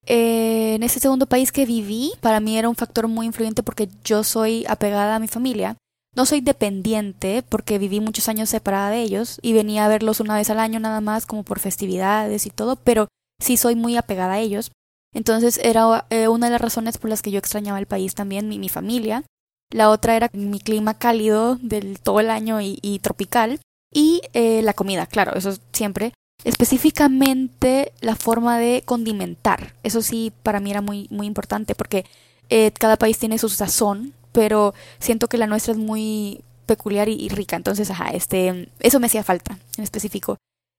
Eh, 0.06 0.74
en 0.74 0.82
ese 0.82 0.98
segundo 0.98 1.26
país 1.26 1.52
que 1.52 1.66
viví, 1.66 2.12
para 2.20 2.40
mí 2.40 2.58
era 2.58 2.68
un 2.68 2.74
factor 2.74 3.06
muy 3.06 3.26
influyente 3.26 3.62
porque 3.62 3.88
yo 4.02 4.24
soy 4.24 4.64
apegada 4.66 5.16
a 5.16 5.20
mi 5.20 5.28
familia. 5.28 5.76
no 6.14 6.26
soy 6.26 6.40
dependiente 6.40 7.42
porque 7.48 7.78
viví 7.78 8.00
muchos 8.00 8.28
años 8.28 8.50
separada 8.50 8.90
de 8.90 9.00
ellos 9.00 9.38
y 9.42 9.52
venía 9.52 9.84
a 9.84 9.88
verlos 9.88 10.20
una 10.20 10.36
vez 10.36 10.50
al 10.50 10.58
año 10.58 10.80
nada 10.80 11.00
más 11.00 11.24
como 11.24 11.42
por 11.42 11.58
festividades 11.58 12.46
y 12.46 12.50
todo, 12.50 12.76
pero 12.76 13.08
sí 13.40 13.56
soy 13.56 13.76
muy 13.76 13.96
apegada 13.96 14.34
a 14.34 14.40
ellos. 14.40 14.72
Entonces 15.14 15.58
era 15.62 16.06
eh, 16.10 16.28
una 16.28 16.46
de 16.46 16.52
las 16.52 16.60
razones 16.60 16.98
por 16.98 17.10
las 17.10 17.22
que 17.22 17.30
yo 17.30 17.38
extrañaba 17.38 17.78
el 17.78 17.86
país 17.86 18.14
también, 18.14 18.48
mi, 18.48 18.58
mi 18.58 18.68
familia. 18.68 19.24
La 19.72 19.88
otra 19.88 20.16
era 20.16 20.30
mi 20.34 20.60
clima 20.60 20.94
cálido 20.94 21.56
del 21.56 21.98
todo 21.98 22.20
el 22.20 22.30
año 22.30 22.58
y, 22.60 22.98
tropical. 23.02 23.58
Y 23.92 24.20
eh, 24.34 24.62
la 24.62 24.74
comida, 24.74 25.06
claro, 25.06 25.34
eso 25.34 25.56
siempre. 25.72 26.12
Específicamente 26.44 27.92
la 28.00 28.16
forma 28.16 28.58
de 28.58 28.82
condimentar. 28.84 29.74
Eso 29.82 30.02
sí, 30.02 30.32
para 30.42 30.60
mí 30.60 30.70
era 30.70 30.82
muy, 30.82 31.08
muy 31.10 31.26
importante 31.26 31.74
porque 31.74 32.04
eh, 32.50 32.70
cada 32.72 32.96
país 32.96 33.18
tiene 33.18 33.38
su 33.38 33.48
sazón 33.48 34.14
pero 34.32 34.72
siento 34.98 35.28
que 35.28 35.36
la 35.36 35.46
nuestra 35.46 35.72
es 35.72 35.78
muy 35.78 36.42
peculiar 36.64 37.10
y, 37.10 37.28
rica, 37.28 37.54
entonces, 37.54 37.90
ajá, 37.90 38.12
este, 38.12 38.70
eso 38.80 38.98
me 38.98 39.08
hacía 39.08 39.22
falta 39.22 39.58
en 39.76 39.84
específico. 39.84 40.38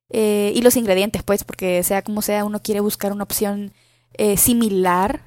Eh, 0.10 0.52
y 0.56 0.64
los 0.64 0.76
ingredientes, 0.76 1.22
pues, 1.22 1.44
porque 1.44 1.84
sea 1.84 2.02
como 2.02 2.24
sea, 2.24 2.46
uno 2.46 2.64
quiere 2.64 2.80
buscar 2.80 3.12
una 3.12 3.26
opción 3.26 3.72
similar 4.38 5.22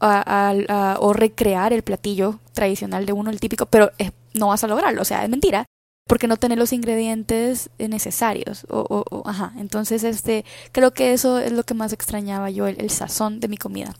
a, 0.00 0.96
o 1.00 1.12
recrear 1.12 1.72
el 1.72 1.82
platillo 1.82 2.40
tradicional 2.52 3.06
de 3.06 3.12
uno, 3.12 3.30
el 3.30 3.40
típico, 3.40 3.66
pero 3.66 3.90
no 4.34 4.48
vas 4.48 4.64
a 4.64 4.68
lograrlo, 4.68 5.02
o 5.02 5.04
sea, 5.04 5.24
es 5.24 5.30
mentira, 5.30 5.66
porque 6.06 6.26
no 6.26 6.36
tener 6.36 6.58
los 6.58 6.72
ingredientes 6.72 7.70
necesarios, 7.78 8.66
o, 8.70 9.04
o, 9.10 9.28
ajá, 9.28 9.52
entonces, 9.58 10.04
este, 10.04 10.44
creo 10.72 10.92
que 10.92 11.12
eso 11.12 11.38
es 11.38 11.52
lo 11.52 11.64
que 11.64 11.74
más 11.74 11.92
extrañaba 11.92 12.50
yo, 12.50 12.66
el 12.66 12.90
sazón 12.90 13.40
de 13.40 13.48
mi 13.48 13.56
comida. 13.56 13.94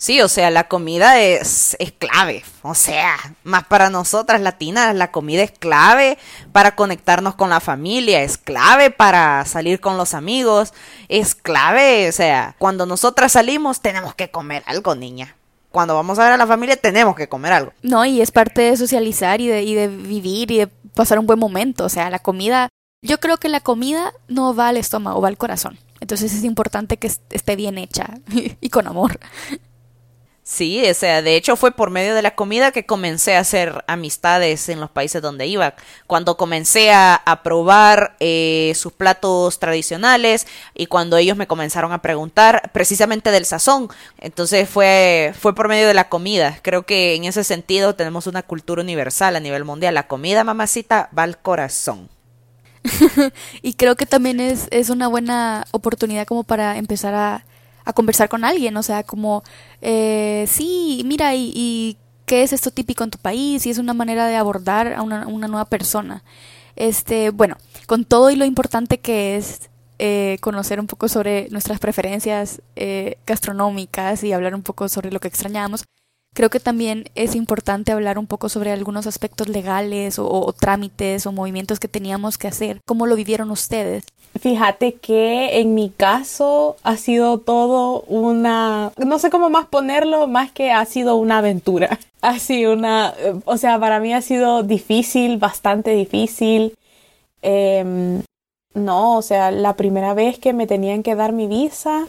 Sí, 0.00 0.22
o 0.22 0.28
sea, 0.28 0.50
la 0.50 0.66
comida 0.66 1.20
es, 1.20 1.76
es 1.78 1.92
clave. 1.92 2.42
O 2.62 2.74
sea, 2.74 3.18
más 3.44 3.64
para 3.66 3.90
nosotras 3.90 4.40
latinas, 4.40 4.96
la 4.96 5.10
comida 5.10 5.42
es 5.42 5.50
clave 5.50 6.16
para 6.52 6.74
conectarnos 6.74 7.34
con 7.34 7.50
la 7.50 7.60
familia, 7.60 8.22
es 8.22 8.38
clave 8.38 8.90
para 8.90 9.44
salir 9.44 9.78
con 9.78 9.98
los 9.98 10.14
amigos, 10.14 10.72
es 11.10 11.34
clave, 11.34 12.08
o 12.08 12.12
sea, 12.12 12.56
cuando 12.58 12.86
nosotras 12.86 13.32
salimos 13.32 13.82
tenemos 13.82 14.14
que 14.14 14.30
comer 14.30 14.62
algo, 14.64 14.94
niña. 14.94 15.36
Cuando 15.70 15.94
vamos 15.94 16.18
a 16.18 16.24
ver 16.24 16.32
a 16.32 16.38
la 16.38 16.46
familia 16.46 16.78
tenemos 16.78 17.14
que 17.14 17.28
comer 17.28 17.52
algo. 17.52 17.74
No, 17.82 18.02
y 18.06 18.22
es 18.22 18.30
parte 18.30 18.62
de 18.62 18.78
socializar 18.78 19.42
y 19.42 19.48
de, 19.48 19.64
y 19.64 19.74
de 19.74 19.88
vivir 19.88 20.50
y 20.50 20.60
de 20.60 20.66
pasar 20.94 21.18
un 21.18 21.26
buen 21.26 21.38
momento. 21.38 21.84
O 21.84 21.90
sea, 21.90 22.08
la 22.08 22.20
comida, 22.20 22.70
yo 23.02 23.20
creo 23.20 23.36
que 23.36 23.50
la 23.50 23.60
comida 23.60 24.14
no 24.28 24.54
va 24.54 24.68
al 24.68 24.78
estómago, 24.78 25.20
va 25.20 25.28
al 25.28 25.36
corazón. 25.36 25.78
Entonces 26.00 26.32
es 26.32 26.44
importante 26.44 26.96
que 26.96 27.08
esté 27.08 27.54
bien 27.54 27.76
hecha 27.76 28.14
y 28.62 28.70
con 28.70 28.86
amor. 28.86 29.20
Sí, 30.50 30.82
o 30.90 30.94
sea, 30.94 31.22
de 31.22 31.36
hecho 31.36 31.54
fue 31.54 31.70
por 31.70 31.90
medio 31.90 32.12
de 32.12 32.22
la 32.22 32.34
comida 32.34 32.72
que 32.72 32.84
comencé 32.84 33.36
a 33.36 33.40
hacer 33.40 33.84
amistades 33.86 34.68
en 34.68 34.80
los 34.80 34.90
países 34.90 35.22
donde 35.22 35.46
iba. 35.46 35.74
Cuando 36.08 36.36
comencé 36.36 36.90
a, 36.92 37.22
probar 37.44 38.16
eh, 38.18 38.72
sus 38.74 38.92
platos 38.92 39.60
tradicionales 39.60 40.48
y 40.74 40.86
cuando 40.86 41.18
ellos 41.18 41.36
me 41.36 41.46
comenzaron 41.46 41.92
a 41.92 42.02
preguntar 42.02 42.72
precisamente 42.72 43.30
del 43.30 43.44
sazón. 43.44 43.90
Entonces 44.18 44.68
fue, 44.68 45.32
fue 45.38 45.54
por 45.54 45.68
medio 45.68 45.86
de 45.86 45.94
la 45.94 46.08
comida. 46.08 46.58
Creo 46.62 46.82
que 46.82 47.14
en 47.14 47.26
ese 47.26 47.44
sentido 47.44 47.94
tenemos 47.94 48.26
una 48.26 48.42
cultura 48.42 48.82
universal 48.82 49.36
a 49.36 49.40
nivel 49.40 49.64
mundial. 49.64 49.94
La 49.94 50.08
comida, 50.08 50.42
mamacita, 50.42 51.10
va 51.16 51.22
al 51.22 51.38
corazón. 51.38 52.08
y 53.62 53.74
creo 53.74 53.94
que 53.94 54.04
también 54.04 54.40
es, 54.40 54.66
es 54.72 54.90
una 54.90 55.06
buena 55.06 55.64
oportunidad 55.70 56.26
como 56.26 56.42
para 56.42 56.76
empezar 56.76 57.14
a 57.14 57.44
a 57.84 57.92
conversar 57.92 58.28
con 58.28 58.44
alguien, 58.44 58.76
o 58.76 58.82
sea, 58.82 59.02
como, 59.02 59.42
eh, 59.80 60.46
sí, 60.48 61.02
mira, 61.04 61.34
y, 61.34 61.96
qué 62.26 62.42
es 62.44 62.52
esto 62.52 62.70
típico 62.70 63.02
en 63.02 63.10
tu 63.10 63.18
país, 63.18 63.66
y 63.66 63.70
es 63.70 63.78
una 63.78 63.94
manera 63.94 64.26
de 64.26 64.36
abordar 64.36 64.92
a 64.92 65.02
una, 65.02 65.24
nueva 65.24 65.64
persona. 65.64 66.22
Este, 66.76 67.30
bueno, 67.30 67.56
con 67.86 68.04
todo 68.04 68.30
y 68.30 68.36
lo 68.36 68.44
importante 68.44 69.00
que 69.00 69.36
es 69.36 69.68
eh, 69.98 70.38
conocer 70.40 70.80
un 70.80 70.86
poco 70.86 71.08
sobre 71.08 71.48
nuestras 71.50 71.80
preferencias 71.80 72.62
eh, 72.76 73.18
gastronómicas 73.26 74.22
y 74.24 74.32
hablar 74.32 74.54
un 74.54 74.62
poco 74.62 74.88
sobre 74.88 75.10
lo 75.10 75.20
que 75.20 75.28
extrañamos, 75.28 75.84
Creo 76.32 76.48
que 76.48 76.60
también 76.60 77.06
es 77.16 77.34
importante 77.34 77.90
hablar 77.90 78.16
un 78.16 78.26
poco 78.26 78.48
sobre 78.48 78.70
algunos 78.70 79.06
aspectos 79.08 79.48
legales 79.48 80.18
o, 80.18 80.52
trámites 80.52 81.26
o 81.26 81.32
movimientos 81.32 81.80
que 81.80 81.88
teníamos 81.88 82.38
que 82.38 82.46
hacer. 82.46 82.80
¿Cómo 82.86 83.06
lo 83.06 83.16
vivieron 83.16 83.50
ustedes? 83.50 84.04
Fíjate 84.38 84.94
que 84.94 85.58
en 85.58 85.74
mi 85.74 85.90
caso 85.90 86.76
ha 86.84 86.96
sido 86.96 87.38
todo 87.38 88.02
una, 88.02 88.92
no 88.96 89.18
sé 89.18 89.28
cómo 89.28 89.50
más 89.50 89.66
ponerlo, 89.66 90.28
más 90.28 90.52
que 90.52 90.70
ha 90.70 90.84
sido 90.84 91.16
una 91.16 91.38
aventura. 91.38 91.98
Ha 92.22 92.38
sido 92.38 92.74
una, 92.74 93.14
o 93.46 93.56
sea, 93.56 93.80
para 93.80 93.98
mí 93.98 94.12
ha 94.12 94.20
sido 94.20 94.62
difícil, 94.62 95.38
bastante 95.38 95.92
difícil. 95.92 96.74
Em, 97.40 98.20
no, 98.74 99.16
o 99.16 99.22
sea, 99.22 99.50
la 99.50 99.74
primera 99.74 100.12
vez 100.12 100.38
que 100.38 100.52
me 100.52 100.66
tenían 100.66 101.02
que 101.02 101.14
dar 101.14 101.32
mi 101.32 101.46
visa, 101.46 102.08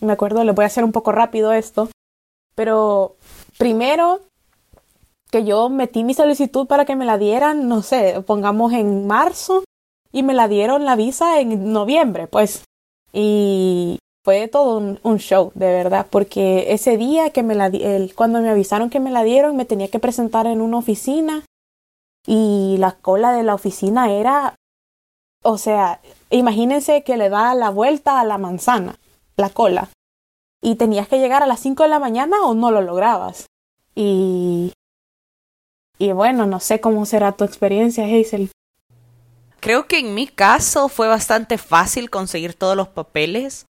me 0.00 0.14
acuerdo, 0.14 0.42
le 0.42 0.52
voy 0.52 0.62
a 0.62 0.68
hacer 0.68 0.84
un 0.84 0.92
poco 0.92 1.12
rápido 1.12 1.52
esto, 1.52 1.90
pero 2.54 3.16
primero 3.58 4.20
que 5.30 5.44
yo 5.44 5.68
metí 5.68 6.04
mi 6.04 6.14
solicitud 6.14 6.66
para 6.66 6.84
que 6.84 6.96
me 6.96 7.04
la 7.04 7.18
dieran, 7.18 7.68
no 7.68 7.82
sé, 7.82 8.22
pongamos 8.26 8.72
en 8.72 9.06
marzo 9.06 9.64
y 10.12 10.22
me 10.22 10.34
la 10.34 10.48
dieron 10.48 10.84
la 10.84 10.96
visa 10.96 11.40
en 11.40 11.72
noviembre, 11.72 12.26
pues. 12.26 12.64
Y 13.12 13.98
fue 14.24 14.48
todo 14.48 14.98
un, 15.02 15.18
show, 15.18 15.52
de 15.54 15.66
verdad, 15.66 16.06
porque 16.10 16.72
ese 16.72 16.96
día 16.96 17.30
que 17.30 17.42
me 17.42 17.54
la 17.54 17.66
el, 17.66 18.14
cuando 18.14 18.40
me 18.40 18.50
avisaron 18.50 18.90
que 18.90 19.00
me 19.00 19.10
la 19.10 19.22
dieron, 19.22 19.56
me 19.56 19.64
tenía 19.64 19.88
que 19.88 19.98
presentar 19.98 20.46
en 20.46 20.60
una 20.60 20.78
oficina 20.78 21.44
y 22.26 22.76
la 22.78 22.92
cola 22.92 23.32
de 23.32 23.42
la 23.42 23.54
oficina 23.54 24.12
era, 24.12 24.56
o 25.42 25.58
sea, 25.58 26.00
imagínense 26.30 27.04
que 27.04 27.16
le 27.16 27.28
da 27.28 27.54
la 27.54 27.70
vuelta 27.70 28.20
a 28.20 28.24
la 28.24 28.38
manzana, 28.38 28.98
la 29.36 29.50
cola 29.50 29.88
y 30.66 30.74
tenías 30.74 31.06
que 31.06 31.20
llegar 31.20 31.44
a 31.44 31.46
las 31.46 31.60
5 31.60 31.84
de 31.84 31.88
la 31.88 32.00
mañana 32.00 32.42
o 32.42 32.52
no 32.52 32.72
lo 32.72 32.80
lograbas. 32.80 33.46
Y, 33.94 34.72
y 35.96 36.10
bueno, 36.10 36.44
no 36.44 36.58
sé 36.58 36.80
cómo 36.80 37.06
será 37.06 37.30
tu 37.30 37.44
experiencia, 37.44 38.04
Hazel. 38.04 38.50
Creo 39.60 39.86
que 39.86 40.00
en 40.00 40.12
mi 40.16 40.26
caso 40.26 40.88
fue 40.88 41.06
bastante 41.06 41.56
fácil 41.56 42.10
conseguir 42.10 42.54
todos 42.54 42.76
los 42.76 42.88
papeles 42.88 43.66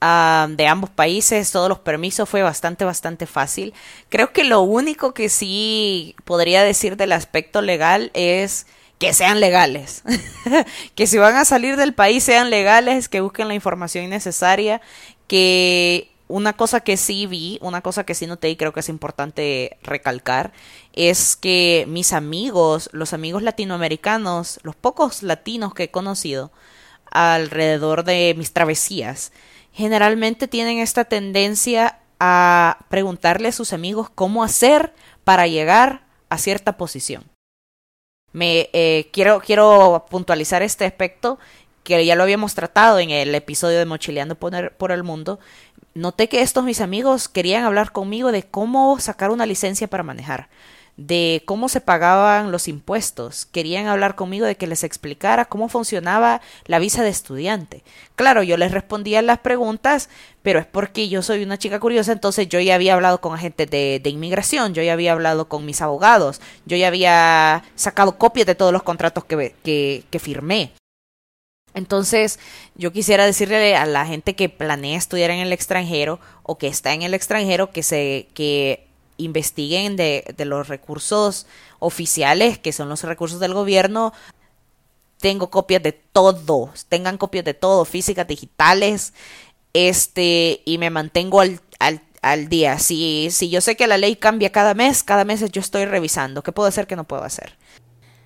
ah, 0.00 0.48
de 0.48 0.66
ambos 0.66 0.88
países, 0.88 1.52
todos 1.52 1.68
los 1.68 1.80
permisos 1.80 2.26
fue 2.26 2.40
bastante, 2.42 2.86
bastante 2.86 3.26
fácil. 3.26 3.74
Creo 4.08 4.32
que 4.32 4.44
lo 4.44 4.62
único 4.62 5.12
que 5.12 5.28
sí 5.28 6.16
podría 6.24 6.62
decir 6.62 6.96
del 6.96 7.12
aspecto 7.12 7.60
legal 7.60 8.10
es 8.14 8.66
que 8.98 9.12
sean 9.12 9.38
legales. 9.38 10.02
que 10.94 11.06
si 11.06 11.18
van 11.18 11.36
a 11.36 11.44
salir 11.44 11.76
del 11.76 11.92
país 11.92 12.24
sean 12.24 12.48
legales, 12.48 13.10
que 13.10 13.20
busquen 13.20 13.48
la 13.48 13.54
información 13.54 14.08
necesaria, 14.08 14.80
que 15.26 16.11
una 16.32 16.54
cosa 16.54 16.80
que 16.80 16.96
sí 16.96 17.26
vi, 17.26 17.58
una 17.60 17.82
cosa 17.82 18.04
que 18.04 18.14
sí 18.14 18.26
noté 18.26 18.48
y 18.48 18.56
creo 18.56 18.72
que 18.72 18.80
es 18.80 18.88
importante 18.88 19.76
recalcar, 19.82 20.52
es 20.94 21.36
que 21.36 21.84
mis 21.88 22.14
amigos, 22.14 22.88
los 22.92 23.12
amigos 23.12 23.42
latinoamericanos, 23.42 24.58
los 24.62 24.74
pocos 24.74 25.22
latinos 25.22 25.74
que 25.74 25.84
he 25.84 25.90
conocido 25.90 26.50
alrededor 27.10 28.04
de 28.04 28.34
mis 28.38 28.54
travesías, 28.54 29.32
generalmente 29.74 30.48
tienen 30.48 30.78
esta 30.78 31.04
tendencia 31.04 31.98
a 32.18 32.78
preguntarle 32.88 33.48
a 33.48 33.52
sus 33.52 33.74
amigos 33.74 34.08
cómo 34.08 34.42
hacer 34.42 34.94
para 35.24 35.46
llegar 35.46 36.06
a 36.30 36.38
cierta 36.38 36.78
posición. 36.78 37.24
Me 38.32 38.70
eh, 38.72 39.10
quiero, 39.12 39.40
quiero 39.40 40.06
puntualizar 40.08 40.62
este 40.62 40.86
aspecto 40.86 41.38
que 41.84 42.04
ya 42.06 42.14
lo 42.14 42.22
habíamos 42.22 42.54
tratado 42.54 42.98
en 42.98 43.10
el 43.10 43.34
episodio 43.34 43.78
de 43.78 43.86
Mochileando 43.86 44.36
por 44.36 44.92
el 44.92 45.02
Mundo, 45.02 45.40
noté 45.94 46.28
que 46.28 46.42
estos 46.42 46.64
mis 46.64 46.80
amigos 46.80 47.28
querían 47.28 47.64
hablar 47.64 47.92
conmigo 47.92 48.32
de 48.32 48.44
cómo 48.44 48.98
sacar 48.98 49.30
una 49.30 49.46
licencia 49.46 49.88
para 49.88 50.02
manejar, 50.02 50.48
de 50.96 51.42
cómo 51.46 51.68
se 51.68 51.80
pagaban 51.80 52.52
los 52.52 52.68
impuestos, 52.68 53.46
querían 53.46 53.86
hablar 53.86 54.14
conmigo 54.14 54.44
de 54.44 54.56
que 54.56 54.66
les 54.66 54.84
explicara 54.84 55.46
cómo 55.46 55.68
funcionaba 55.68 56.42
la 56.66 56.78
visa 56.78 57.02
de 57.02 57.08
estudiante. 57.08 57.82
Claro, 58.14 58.42
yo 58.42 58.56
les 58.56 58.72
respondía 58.72 59.22
las 59.22 59.38
preguntas, 59.38 60.10
pero 60.42 60.58
es 60.58 60.66
porque 60.66 61.08
yo 61.08 61.22
soy 61.22 61.42
una 61.42 61.58
chica 61.58 61.80
curiosa, 61.80 62.12
entonces 62.12 62.48
yo 62.48 62.60
ya 62.60 62.74
había 62.74 62.94
hablado 62.94 63.20
con 63.20 63.34
agentes 63.34 63.70
de, 63.70 64.00
de 64.02 64.10
inmigración, 64.10 64.74
yo 64.74 64.82
ya 64.82 64.92
había 64.92 65.12
hablado 65.12 65.48
con 65.48 65.64
mis 65.64 65.80
abogados, 65.80 66.40
yo 66.66 66.76
ya 66.76 66.88
había 66.88 67.64
sacado 67.74 68.18
copias 68.18 68.46
de 68.46 68.54
todos 68.54 68.72
los 68.72 68.82
contratos 68.82 69.24
que, 69.24 69.54
que, 69.62 70.04
que 70.10 70.18
firmé. 70.18 70.72
Entonces, 71.74 72.38
yo 72.74 72.92
quisiera 72.92 73.24
decirle 73.24 73.76
a 73.76 73.86
la 73.86 74.06
gente 74.06 74.34
que 74.34 74.48
planea 74.48 74.98
estudiar 74.98 75.30
en 75.30 75.38
el 75.40 75.52
extranjero 75.52 76.20
o 76.42 76.58
que 76.58 76.66
está 76.66 76.92
en 76.92 77.02
el 77.02 77.14
extranjero 77.14 77.70
que 77.70 77.82
se 77.82 78.28
que 78.34 78.86
investiguen 79.16 79.96
de, 79.96 80.24
de 80.36 80.44
los 80.44 80.68
recursos 80.68 81.46
oficiales, 81.78 82.58
que 82.58 82.72
son 82.72 82.88
los 82.88 83.02
recursos 83.02 83.40
del 83.40 83.54
gobierno. 83.54 84.12
Tengo 85.18 85.50
copias 85.50 85.82
de 85.82 85.92
todo, 85.92 86.70
tengan 86.88 87.16
copias 87.16 87.44
de 87.44 87.54
todo, 87.54 87.84
físicas, 87.84 88.26
digitales, 88.26 89.14
este, 89.72 90.62
y 90.64 90.78
me 90.78 90.90
mantengo 90.90 91.40
al, 91.40 91.60
al 91.78 92.02
al 92.22 92.48
día. 92.48 92.78
Si, 92.78 93.28
si 93.30 93.50
yo 93.50 93.60
sé 93.60 93.76
que 93.76 93.86
la 93.88 93.98
ley 93.98 94.16
cambia 94.16 94.52
cada 94.52 94.74
mes, 94.74 95.02
cada 95.02 95.24
mes 95.24 95.44
yo 95.50 95.60
estoy 95.60 95.84
revisando. 95.84 96.42
¿Qué 96.42 96.52
puedo 96.52 96.68
hacer, 96.68 96.86
qué 96.86 96.96
no 96.96 97.04
puedo 97.04 97.24
hacer? 97.24 97.58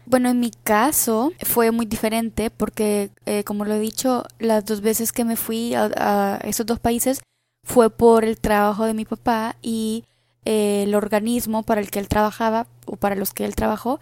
Bueno, 0.06 0.28
en 0.28 0.38
mi 0.38 0.52
caso 0.62 1.32
fue 1.42 1.72
muy 1.72 1.84
diferente 1.84 2.50
porque, 2.50 3.10
eh, 3.26 3.42
como 3.42 3.64
lo 3.64 3.74
he 3.74 3.80
dicho, 3.80 4.24
las 4.38 4.64
dos 4.64 4.80
veces 4.80 5.10
que 5.10 5.24
me 5.24 5.34
fui 5.34 5.74
a, 5.74 6.38
esos 6.44 6.64
dos 6.64 6.78
países 6.78 7.20
fue 7.64 7.90
por 7.90 8.24
el 8.24 8.38
trabajo 8.38 8.84
de 8.84 8.94
mi 8.94 9.04
papá 9.04 9.56
y 9.62 10.04
eh, 10.44 10.84
el 10.84 10.94
organismo 10.94 11.64
para 11.64 11.80
el 11.80 11.90
que 11.90 11.98
él 11.98 12.06
trabajaba 12.06 12.68
o 12.86 12.94
para 12.96 13.16
los 13.16 13.34
que 13.34 13.44
él 13.44 13.56
trabajó 13.56 13.98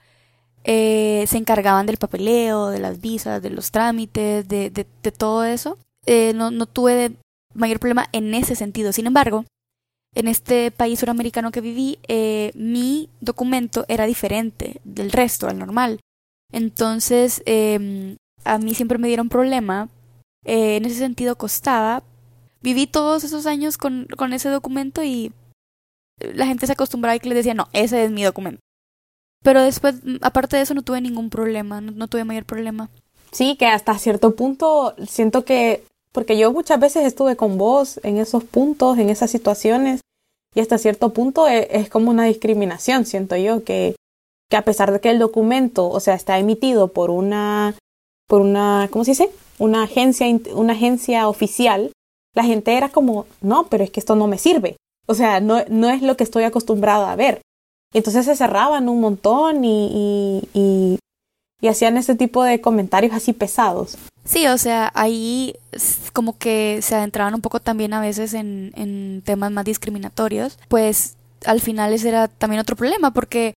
eh, 0.65 1.25
se 1.27 1.39
encargaban 1.39 1.87
del 1.87 1.97
papeleo, 1.97 2.69
de 2.69 2.81
las 2.81 3.01
visas, 3.01 3.41
de 3.41 3.51
los 3.51 3.71
trámites, 3.71 4.47
de, 4.47 4.71
de, 4.71 5.13
todo 5.13 5.45
eso. 5.45 5.79
no, 6.35 6.51
no 6.51 6.67
tuve 6.67 7.13
mayor 7.55 7.81
problema 7.81 8.09
en 8.13 8.35
ese 8.35 8.57
sentido. 8.57 8.93
Sin 8.93 9.07
embargo, 9.07 9.47
en 10.15 10.29
este 10.29 10.71
país 10.71 11.01
suramericano 11.01 11.51
que 11.51 11.61
viví, 11.61 11.99
eh, 12.09 12.53
mi 12.55 13.09
documento 13.21 13.85
era 13.89 14.07
diferente 14.07 14.81
del 14.85 15.11
resto, 15.11 15.49
al 15.49 15.59
normal. 15.59 16.01
Entonces, 16.53 17.43
eh, 17.47 18.17
a 18.45 18.59
mí 18.59 18.75
siempre 18.75 18.99
me 18.99 19.09
dieron 19.09 19.29
problema. 19.29 19.89
Eh, 20.45 20.77
en 20.77 20.85
ese 20.85 20.97
sentido, 20.97 21.37
costaba. 21.37 22.03
Viví 22.63 22.87
todos 22.87 23.25
esos 23.25 23.47
años 23.47 23.77
con, 23.77 24.07
con 24.17 24.33
ese 24.33 24.49
documento 24.49 25.03
y 25.03 25.33
la 26.21 26.47
gente 26.47 26.67
se 26.67 26.73
acostumbraba 26.73 27.17
y 27.17 27.21
que 27.21 27.29
les 27.29 27.37
decía, 27.37 27.55
no, 27.55 27.69
ese 27.73 28.05
es 28.05 28.11
mi 28.11 28.23
documento. 28.23 28.61
Pero 29.43 29.63
después, 29.63 29.97
aparte 30.23 30.57
de 30.57 30.63
eso, 30.63 30.75
no 30.75 30.83
tuve 30.83 31.01
ningún 31.01 31.29
problema, 31.29 31.81
no 31.81 32.09
tuve 32.09 32.25
mayor 32.25 32.45
problema. 32.45 32.89
Sí, 33.33 33.57
que 33.57 33.67
hasta 33.67 33.99
cierto 33.99 34.37
punto 34.37 34.95
siento 35.07 35.45
que 35.45 35.85
porque 36.15 36.39
yo 36.39 36.53
muchas 36.53 36.79
veces 36.79 37.05
estuve 37.05 37.35
con 37.35 37.59
vos 37.59 37.99
en 38.05 38.19
esos 38.19 38.45
puntos, 38.45 38.99
en 38.99 39.11
esas 39.11 39.33
situaciones, 39.33 40.01
y 40.55 40.61
hasta 40.61 40.79
cierto 40.79 41.13
punto 41.13 41.49
e, 41.49 41.67
es, 41.73 41.91
como 41.91 42.13
una 42.13 42.25
discriminación, 42.25 43.05
siento 43.05 43.35
yo, 43.37 43.65
que, 43.65 43.97
que, 44.49 44.57
a 44.57 44.63
pesar 44.63 44.93
de 44.93 45.01
que 45.01 45.11
el 45.11 45.19
documento, 45.19 45.89
o 45.89 45.99
sea, 45.99 46.15
está 46.15 46.39
emitido 46.39 46.93
por 46.93 47.11
una, 47.11 47.75
por 48.29 48.41
una, 48.41 48.89
¿cómo 48.93 49.05
se 49.05 49.11
dice? 49.11 49.31
Una 49.59 49.83
agencia, 49.83 50.29
una 50.55 50.75
agencia 50.75 51.29
oficial, 51.29 51.91
la 52.33 52.45
gente 52.45 52.77
era 52.77 52.91
como, 52.91 53.27
no, 53.41 53.67
pero 53.67 53.83
es 53.83 53.91
que 53.91 53.99
esto 53.99 54.15
no 54.15 54.29
me 54.29 54.39
sirve. 54.39 54.77
O 55.07 55.15
sea, 55.15 55.41
no, 55.41 55.65
no 55.69 55.91
es 55.91 56.01
lo 56.01 56.17
que 56.17 56.25
estoy 56.25 56.45
acostumbrada 56.45 57.11
a 57.11 57.17
ver. 57.17 57.43
Entonces 57.93 58.25
se 58.25 58.37
cerraban 58.37 58.89
un 58.89 59.01
montón 59.01 59.65
y, 59.65 60.43
y, 60.55 60.59
y 60.59 60.99
hacían 61.63 61.97
ese 61.97 62.15
tipo 62.15 62.45
de 62.45 62.61
comentarios 62.61 63.15
así 63.15 63.33
pesados. 63.33 63.97
Sí, 64.25 64.47
o 64.47 64.59
sea, 64.59 64.91
ahí 64.95 65.57
como 66.13 66.39
que 66.39 66.81
se 66.83 66.95
adentraban 66.95 67.35
un 67.35 67.41
poco 67.41 67.61
también 67.61 67.93
a 67.93 68.01
veces 68.01 68.35
en, 68.35 68.73
en 68.77 69.23
temas 69.25 69.51
más 69.51 69.65
discriminatorios, 69.65 70.59
pues 70.69 71.17
al 71.45 71.61
final 71.61 71.93
ese 71.93 72.09
era 72.09 72.29
también 72.29 72.61
otro 72.61 72.77
problema, 72.77 73.13
porque 73.13 73.55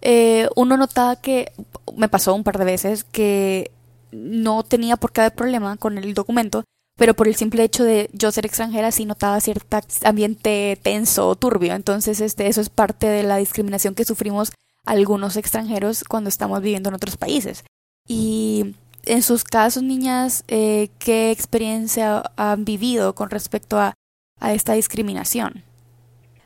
eh, 0.00 0.48
uno 0.56 0.76
notaba 0.76 1.16
que, 1.16 1.52
me 1.96 2.08
pasó 2.08 2.34
un 2.34 2.44
par 2.44 2.58
de 2.58 2.64
veces, 2.64 3.04
que 3.04 3.70
no 4.12 4.62
tenía 4.62 4.96
por 4.96 5.12
qué 5.12 5.22
haber 5.22 5.34
problema 5.34 5.76
con 5.76 5.98
el 5.98 6.14
documento, 6.14 6.64
pero 6.96 7.14
por 7.14 7.28
el 7.28 7.36
simple 7.36 7.62
hecho 7.62 7.84
de 7.84 8.10
yo 8.12 8.32
ser 8.32 8.46
extranjera 8.46 8.90
sí 8.90 9.04
notaba 9.04 9.40
cierto 9.40 9.78
ambiente 10.04 10.78
tenso 10.82 11.28
o 11.28 11.36
turbio, 11.36 11.74
entonces 11.74 12.20
este, 12.20 12.48
eso 12.48 12.60
es 12.60 12.70
parte 12.70 13.06
de 13.06 13.22
la 13.22 13.36
discriminación 13.36 13.94
que 13.94 14.04
sufrimos 14.04 14.52
algunos 14.88 15.36
extranjeros 15.36 16.04
cuando 16.04 16.28
estamos 16.28 16.60
viviendo 16.62 16.88
en 16.88 16.94
otros 16.94 17.16
países. 17.16 17.64
Y 18.06 18.74
en 19.04 19.22
sus 19.22 19.44
casos, 19.44 19.82
niñas, 19.82 20.44
eh, 20.48 20.88
¿qué 20.98 21.30
experiencia 21.30 22.32
han 22.36 22.64
vivido 22.64 23.14
con 23.14 23.30
respecto 23.30 23.78
a, 23.78 23.94
a 24.40 24.52
esta 24.54 24.72
discriminación? 24.72 25.64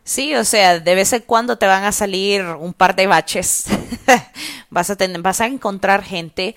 Sí, 0.04 0.34
o 0.34 0.44
sea, 0.44 0.80
de 0.80 0.94
vez 0.96 1.12
en 1.12 1.22
cuando 1.22 1.56
te 1.56 1.66
van 1.66 1.84
a 1.84 1.92
salir 1.92 2.42
un 2.42 2.74
par 2.74 2.96
de 2.96 3.06
baches. 3.06 3.66
vas, 4.70 4.90
a 4.90 4.96
vas 5.20 5.40
a 5.40 5.46
encontrar 5.46 6.02
gente 6.02 6.56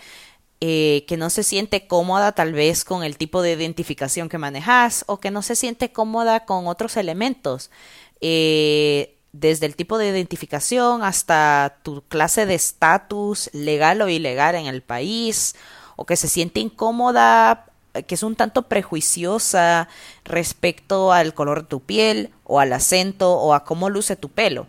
eh, 0.62 1.06
que 1.08 1.18
no 1.18 1.30
se 1.30 1.44
siente 1.44 1.86
cómoda 1.86 2.32
tal 2.32 2.54
vez 2.54 2.84
con 2.84 3.04
el 3.04 3.18
tipo 3.18 3.44
de 3.44 3.54
identificación 3.54 4.30
que 4.30 4.39
manejas 4.39 5.04
o 5.08 5.20
que 5.20 5.30
no 5.30 5.44
se 5.44 5.56
siente 5.56 5.92
cómoda 5.92 6.46
con 6.46 6.65
otros 6.65 6.98
elementos. 6.98 7.70
Eh, 8.22 9.14
desde 9.39 9.65
el 9.65 9.75
tipo 9.75 9.98
de 9.98 10.08
identificación 10.08 11.04
hasta 11.04 11.77
tu 11.84 12.01
clase 12.04 12.46
de 12.46 12.56
estatus 12.56 13.50
legal 13.54 14.01
o 14.01 14.10
ilegal 14.10 14.56
en 14.56 14.68
el 14.68 14.82
país 14.82 15.56
o 15.98 16.06
que 16.06 16.15
se 16.15 16.30
siente 16.30 16.62
incómoda, 16.62 17.65
que 18.08 18.15
es 18.15 18.24
un 18.24 18.36
tanto 18.36 18.63
prejuiciosa 18.63 19.88
respecto 20.24 21.12
al 21.12 21.34
color 21.34 21.63
de 21.63 21.67
tu 21.67 21.82
piel 21.82 22.32
o 22.43 22.60
al 22.60 22.71
acento 22.74 23.34
o 23.34 23.54
a 23.54 23.65
cómo 23.65 23.89
luce 23.89 24.15
tu 24.15 24.30
pelo. 24.30 24.67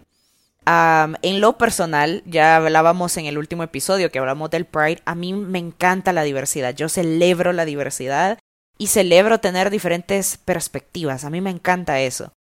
en 0.67 1.41
lo 1.41 1.59
personal, 1.59 2.25
ya 2.27 2.57
hablábamos 2.57 3.17
en 3.17 3.27
el 3.27 3.39
último 3.39 3.63
episodio 3.63 4.11
que 4.11 4.19
hablamos 4.19 4.51
del 4.51 4.65
Pride, 4.65 5.01
a 5.05 5.15
mí 5.15 5.33
me 5.33 5.61
encanta 5.61 6.13
la 6.13 6.25
diversidad, 6.25 6.75
yo 6.75 6.89
celebro 6.89 7.53
la 7.53 7.65
diversidad 7.65 8.39
y 8.77 8.89
celebro 8.89 9.39
tener 9.39 9.71
diferentes 9.71 10.39
perspectivas, 10.39 11.25
a 11.25 11.31
mí 11.31 11.41
me 11.41 11.51
encanta 11.51 12.01
eso. 12.01 12.33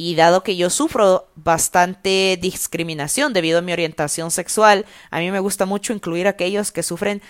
Y 0.00 0.14
dado 0.14 0.44
que 0.44 0.54
yo 0.54 0.70
sufro 0.70 1.26
bastante 1.34 2.38
discriminación 2.40 3.32
debido 3.32 3.58
a 3.58 3.62
mi 3.62 3.72
orientación 3.72 4.30
sexual, 4.30 4.86
a 5.10 5.18
mí 5.18 5.28
me 5.32 5.40
gusta 5.40 5.66
mucho 5.66 5.92
incluir 5.92 6.28
a 6.28 6.30
aquellos 6.30 6.70
que 6.70 6.84
sufren 6.84 7.20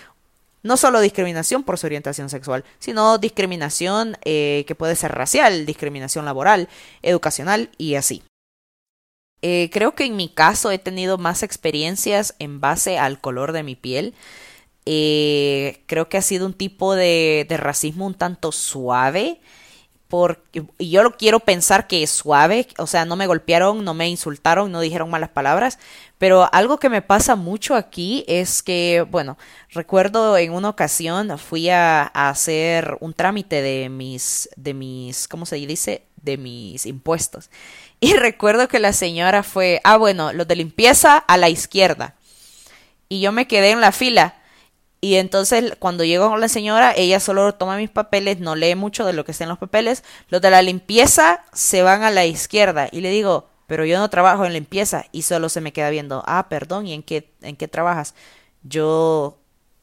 no 0.61 0.77
solo 0.77 0.99
discriminación 0.99 1.63
por 1.63 1.79
su 1.79 1.87
orientación 1.87 2.29
sexual, 2.29 2.63
sino 2.77 3.17
discriminación 3.17 4.19
eh, 4.23 4.65
que 4.67 4.75
puede 4.75 4.95
ser 4.95 5.13
racial, 5.13 5.65
discriminación 5.65 6.25
laboral, 6.25 6.69
educacional 7.01 7.71
y 7.79 7.95
así. 7.95 8.21
Eh, 9.41 9.71
creo 9.73 9.95
que 9.95 10.05
en 10.05 10.15
mi 10.15 10.29
caso 10.29 10.69
he 10.69 10.77
tenido 10.77 11.17
más 11.17 11.41
experiencias 11.41 12.35
en 12.37 12.61
base 12.61 12.99
al 12.99 13.19
color 13.19 13.51
de 13.51 13.63
mi 13.63 13.75
piel. 13.75 14.13
Eh, 14.85 15.81
creo 15.87 16.07
que 16.07 16.17
ha 16.17 16.21
sido 16.21 16.45
un 16.45 16.53
tipo 16.53 16.93
de, 16.93 17.47
de 17.49 17.57
racismo 17.57 18.05
un 18.05 18.13
tanto 18.13 18.51
suave 18.51 19.41
porque 20.09 20.63
y 20.79 20.89
yo 20.89 21.03
lo 21.03 21.15
quiero 21.15 21.39
pensar 21.39 21.87
que 21.87 22.01
es 22.01 22.09
suave, 22.09 22.67
o 22.79 22.87
sea, 22.87 23.05
no 23.05 23.15
me 23.15 23.27
golpearon, 23.27 23.85
no 23.85 23.93
me 23.93 24.09
insultaron, 24.09 24.71
no 24.71 24.81
dijeron 24.81 25.11
malas 25.11 25.29
palabras, 25.29 25.77
pero 26.17 26.49
algo 26.51 26.79
que 26.79 26.89
me 26.89 27.03
pasa 27.03 27.35
mucho 27.35 27.75
aquí 27.75 28.25
es 28.27 28.63
que, 28.63 29.05
bueno, 29.09 29.37
recuerdo 29.69 30.35
en 30.37 30.51
una 30.51 30.69
ocasión 30.69 31.37
fui 31.37 31.69
a, 31.69 32.07
hacer 32.07 32.97
un 33.01 33.13
trámite 33.13 33.61
de 33.61 33.87
mis, 33.89 34.49
de 34.55 34.73
mis, 34.73 35.27
¿cómo 35.27 35.45
se 35.45 35.55
dice? 35.57 36.03
De 36.17 36.37
mis 36.37 36.85
impuestos. 36.85 37.49
Y 38.01 38.13
recuerdo 38.13 38.69
que 38.69 38.79
la 38.79 38.93
señora 38.93 39.43
fue, 39.43 39.81
ah, 39.83 39.97
bueno, 39.97 40.31
los 40.31 40.47
de 40.47 40.55
limpieza 40.55 41.17
a 41.17 41.35
la 41.35 41.49
izquierda. 41.49 42.15
Y 43.09 43.19
yo 43.19 43.33
me 43.33 43.45
quedé 43.45 43.71
en 43.71 43.81
la 43.81 43.91
fila 43.91 44.38
y 45.01 45.15
entonces 45.15 45.73
cuando 45.79 46.03
llego 46.03 46.29
con 46.29 46.41
la 46.41 46.49
señora, 46.49 46.93
ella 46.95 47.19
solo 47.19 47.53
toma 47.55 47.77
mis 47.77 47.89
papeles, 47.89 48.39
no 48.39 48.55
lee 48.55 48.75
mucho 48.75 49.05
de 49.05 49.13
lo 49.13 49.23
que 49.23 49.31
está 49.31 49.45
en 49.45 49.49
los 49.49 49.57
papeles. 49.57 50.03
Los 50.29 50.41
de 50.41 50.49
la 50.49 50.61
limpieza 50.61 51.43
se 51.53 51.83
van 51.83 52.03
a 52.03 52.11
la 52.11 52.25
izquierda. 52.25 52.89
Y 52.91 53.01
le 53.01 53.09
digo, 53.09 53.47
pero 53.67 53.85
yo 53.85 53.97
no 53.97 54.09
trabajo 54.09 54.45
en 54.45 54.53
limpieza. 54.53 55.05
Y 55.13 55.21
solo 55.21 55.47
se 55.47 55.61
me 55.61 55.71
queda 55.71 55.89
viendo, 55.89 56.23
ah, 56.27 56.47
perdón, 56.49 56.85
¿y 56.87 56.93
en 56.93 57.03
qué, 57.03 57.31
en 57.41 57.55
qué 57.55 57.67
trabajas? 57.69 58.13
Yo 58.63 59.37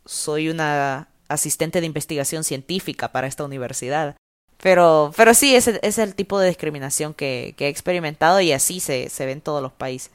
soy 0.04 0.50
una 0.50 1.08
asistente 1.28 1.80
de 1.80 1.86
investigación 1.86 2.44
científica 2.44 3.10
para 3.10 3.26
esta 3.26 3.44
universidad. 3.44 4.16
Pero, 4.58 5.12
pero 5.16 5.32
sí, 5.34 5.54
ese 5.54 5.78
es 5.82 5.98
el 5.98 6.14
tipo 6.14 6.38
de 6.38 6.48
discriminación 6.48 7.14
que, 7.14 7.54
que 7.56 7.66
he 7.66 7.68
experimentado 7.68 8.40
y 8.40 8.52
así 8.52 8.80
se, 8.80 9.08
se 9.08 9.24
ve 9.26 9.32
en 9.32 9.40
todos 9.40 9.62
los 9.62 9.72
países. 9.72 10.12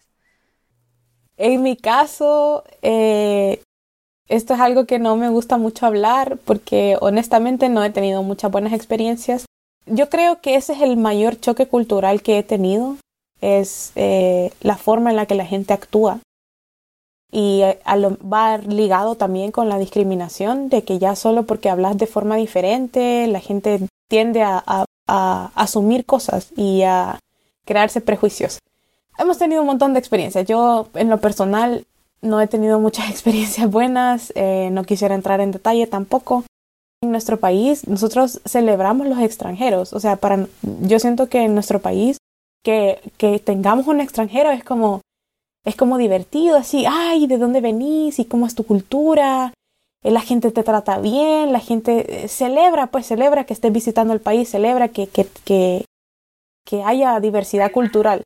En 1.37 1.63
mi 1.63 1.75
caso, 1.75 2.63
eh, 2.81 3.63
esto 4.27 4.53
es 4.53 4.59
algo 4.59 4.85
que 4.85 4.99
no 4.99 5.15
me 5.17 5.29
gusta 5.29 5.57
mucho 5.57 5.85
hablar 5.85 6.37
porque 6.45 6.97
honestamente 7.01 7.69
no 7.69 7.83
he 7.83 7.89
tenido 7.89 8.23
muchas 8.23 8.51
buenas 8.51 8.73
experiencias. 8.73 9.45
Yo 9.85 10.09
creo 10.09 10.41
que 10.41 10.55
ese 10.55 10.73
es 10.73 10.81
el 10.81 10.97
mayor 10.97 11.39
choque 11.39 11.67
cultural 11.67 12.21
que 12.21 12.37
he 12.37 12.43
tenido, 12.43 12.97
es 13.41 13.91
eh, 13.95 14.51
la 14.61 14.77
forma 14.77 15.09
en 15.09 15.15
la 15.15 15.25
que 15.25 15.35
la 15.35 15.45
gente 15.45 15.73
actúa. 15.73 16.19
Y 17.31 17.61
eh, 17.61 17.79
va 17.85 18.57
ligado 18.57 19.15
también 19.15 19.51
con 19.51 19.69
la 19.69 19.79
discriminación, 19.79 20.69
de 20.69 20.83
que 20.83 20.99
ya 20.99 21.15
solo 21.15 21.43
porque 21.43 21.69
hablas 21.69 21.97
de 21.97 22.07
forma 22.07 22.35
diferente, 22.35 23.25
la 23.27 23.39
gente 23.39 23.79
tiende 24.09 24.43
a 24.43 24.85
asumir 25.07 26.05
cosas 26.05 26.51
y 26.55 26.83
a 26.83 27.19
crearse 27.65 28.01
prejuicios. 28.01 28.59
Hemos 29.17 29.37
tenido 29.37 29.61
un 29.61 29.67
montón 29.67 29.93
de 29.93 29.99
experiencias. 29.99 30.47
Yo, 30.47 30.87
en 30.95 31.09
lo 31.09 31.19
personal, 31.19 31.85
no 32.21 32.39
he 32.41 32.47
tenido 32.47 32.79
muchas 32.79 33.09
experiencias 33.11 33.69
buenas, 33.69 34.31
eh, 34.35 34.69
no 34.71 34.83
quisiera 34.83 35.15
entrar 35.15 35.41
en 35.41 35.51
detalle 35.51 35.87
tampoco. 35.87 36.43
En 37.03 37.11
nuestro 37.11 37.39
país 37.39 37.87
nosotros 37.87 38.41
celebramos 38.45 39.07
los 39.07 39.19
extranjeros, 39.19 39.91
o 39.93 39.99
sea, 39.99 40.17
para 40.17 40.47
yo 40.61 40.99
siento 40.99 41.29
que 41.29 41.43
en 41.43 41.55
nuestro 41.55 41.79
país 41.79 42.17
que, 42.63 42.99
que 43.17 43.39
tengamos 43.39 43.87
un 43.87 44.01
extranjero 44.01 44.51
es 44.51 44.63
como 44.63 45.01
es 45.65 45.75
como 45.75 45.97
divertido, 45.97 46.57
así, 46.57 46.85
ay, 46.87 47.27
¿de 47.27 47.37
dónde 47.37 47.61
venís? 47.61 48.19
¿Y 48.19 48.25
cómo 48.25 48.47
es 48.47 48.55
tu 48.55 48.65
cultura? 48.65 49.53
Eh, 50.03 50.11
la 50.11 50.21
gente 50.21 50.51
te 50.51 50.63
trata 50.63 50.99
bien, 50.99 51.51
la 51.51 51.59
gente 51.59 52.23
eh, 52.23 52.27
celebra, 52.27 52.87
pues 52.87 53.05
celebra 53.05 53.45
que 53.45 53.53
estés 53.53 53.71
visitando 53.71 54.13
el 54.13 54.21
país, 54.21 54.49
celebra 54.49 54.87
que, 54.87 55.07
que, 55.07 55.27
que, 55.45 55.85
que 56.65 56.83
haya 56.83 57.19
diversidad 57.19 57.71
cultural. 57.71 58.23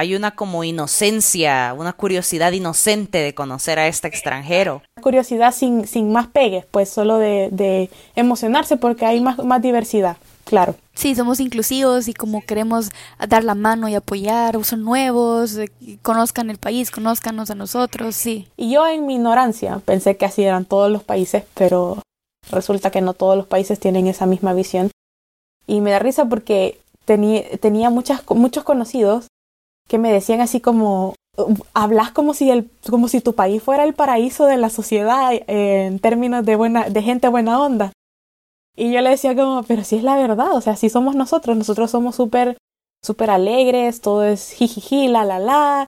Hay 0.00 0.14
una 0.14 0.30
como 0.30 0.64
inocencia, 0.64 1.74
una 1.76 1.92
curiosidad 1.92 2.52
inocente 2.52 3.18
de 3.18 3.34
conocer 3.34 3.78
a 3.78 3.86
este 3.86 4.08
extranjero. 4.08 4.80
Curiosidad 5.02 5.52
sin, 5.52 5.86
sin 5.86 6.10
más 6.10 6.26
pegues, 6.28 6.64
pues 6.70 6.88
solo 6.88 7.18
de, 7.18 7.50
de 7.52 7.90
emocionarse 8.16 8.78
porque 8.78 9.04
hay 9.04 9.20
más, 9.20 9.36
más 9.44 9.60
diversidad, 9.60 10.16
claro. 10.44 10.74
Sí, 10.94 11.14
somos 11.14 11.38
inclusivos 11.38 12.08
y 12.08 12.14
como 12.14 12.40
queremos 12.40 12.88
dar 13.28 13.44
la 13.44 13.54
mano 13.54 13.90
y 13.90 13.94
apoyar, 13.94 14.64
son 14.64 14.84
nuevos, 14.84 15.58
eh, 15.58 15.70
conozcan 16.00 16.48
el 16.48 16.56
país, 16.56 16.90
conozcanos 16.90 17.50
a 17.50 17.54
nosotros, 17.54 18.16
sí. 18.16 18.48
Y 18.56 18.70
yo 18.70 18.88
en 18.88 19.04
mi 19.04 19.16
ignorancia 19.16 19.82
pensé 19.84 20.16
que 20.16 20.24
así 20.24 20.42
eran 20.42 20.64
todos 20.64 20.90
los 20.90 21.04
países, 21.04 21.44
pero 21.52 21.98
resulta 22.50 22.90
que 22.90 23.02
no 23.02 23.12
todos 23.12 23.36
los 23.36 23.46
países 23.46 23.78
tienen 23.78 24.06
esa 24.06 24.24
misma 24.24 24.54
visión. 24.54 24.90
Y 25.66 25.82
me 25.82 25.90
da 25.90 25.98
risa 25.98 26.24
porque 26.24 26.80
tenía, 27.04 27.42
tenía 27.58 27.90
muchas, 27.90 28.22
muchos 28.30 28.64
conocidos 28.64 29.26
que 29.90 29.98
me 29.98 30.12
decían 30.12 30.40
así 30.40 30.60
como, 30.60 31.16
hablas 31.74 32.12
como 32.12 32.32
si, 32.32 32.48
el, 32.48 32.70
como 32.88 33.08
si 33.08 33.20
tu 33.20 33.34
país 33.34 33.60
fuera 33.60 33.82
el 33.82 33.92
paraíso 33.92 34.46
de 34.46 34.56
la 34.56 34.70
sociedad 34.70 35.32
eh, 35.32 35.86
en 35.86 35.98
términos 35.98 36.46
de, 36.46 36.54
buena, 36.54 36.88
de 36.88 37.02
gente 37.02 37.26
buena 37.26 37.60
onda. 37.60 37.92
Y 38.76 38.92
yo 38.92 39.00
le 39.00 39.10
decía 39.10 39.34
como, 39.34 39.64
pero 39.64 39.82
si 39.82 39.96
es 39.96 40.04
la 40.04 40.16
verdad, 40.16 40.54
o 40.54 40.60
sea, 40.60 40.76
si 40.76 40.88
somos 40.88 41.16
nosotros, 41.16 41.56
nosotros 41.56 41.90
somos 41.90 42.14
súper, 42.14 42.56
súper 43.04 43.30
alegres, 43.30 44.00
todo 44.00 44.22
es 44.22 44.52
jijiji, 44.52 45.08
la 45.08 45.24
la 45.24 45.40
la, 45.40 45.86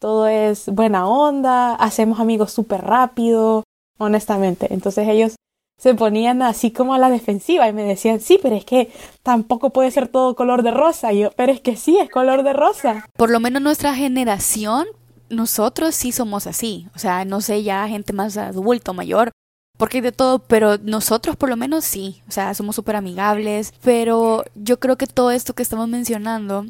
todo 0.00 0.28
es 0.28 0.70
buena 0.70 1.06
onda, 1.06 1.74
hacemos 1.74 2.20
amigos 2.20 2.52
súper 2.52 2.80
rápido, 2.80 3.64
honestamente. 3.98 4.72
Entonces 4.72 5.06
ellos 5.08 5.36
se 5.82 5.96
ponían 5.96 6.42
así 6.42 6.70
como 6.70 6.94
a 6.94 6.98
la 6.98 7.10
defensiva 7.10 7.68
y 7.68 7.72
me 7.72 7.82
decían, 7.82 8.20
sí, 8.20 8.38
pero 8.40 8.54
es 8.54 8.64
que 8.64 8.92
tampoco 9.24 9.70
puede 9.70 9.90
ser 9.90 10.06
todo 10.06 10.36
color 10.36 10.62
de 10.62 10.70
rosa. 10.70 11.12
Y 11.12 11.22
yo, 11.22 11.32
pero 11.32 11.50
es 11.50 11.60
que 11.60 11.74
sí, 11.74 11.98
es 11.98 12.08
color 12.08 12.44
de 12.44 12.52
rosa. 12.52 13.04
Por 13.16 13.30
lo 13.30 13.40
menos 13.40 13.60
nuestra 13.62 13.92
generación, 13.92 14.86
nosotros 15.28 15.96
sí 15.96 16.12
somos 16.12 16.46
así. 16.46 16.86
O 16.94 17.00
sea, 17.00 17.24
no 17.24 17.40
sé, 17.40 17.64
ya 17.64 17.88
gente 17.88 18.12
más 18.12 18.36
adulto, 18.36 18.94
mayor, 18.94 19.32
porque 19.76 19.96
hay 19.96 20.02
de 20.02 20.12
todo, 20.12 20.38
pero 20.38 20.78
nosotros 20.78 21.34
por 21.34 21.48
lo 21.48 21.56
menos 21.56 21.84
sí. 21.84 22.22
O 22.28 22.30
sea, 22.30 22.54
somos 22.54 22.76
súper 22.76 22.94
amigables. 22.94 23.74
Pero 23.82 24.44
yo 24.54 24.78
creo 24.78 24.96
que 24.96 25.08
todo 25.08 25.32
esto 25.32 25.52
que 25.52 25.64
estamos 25.64 25.88
mencionando 25.88 26.64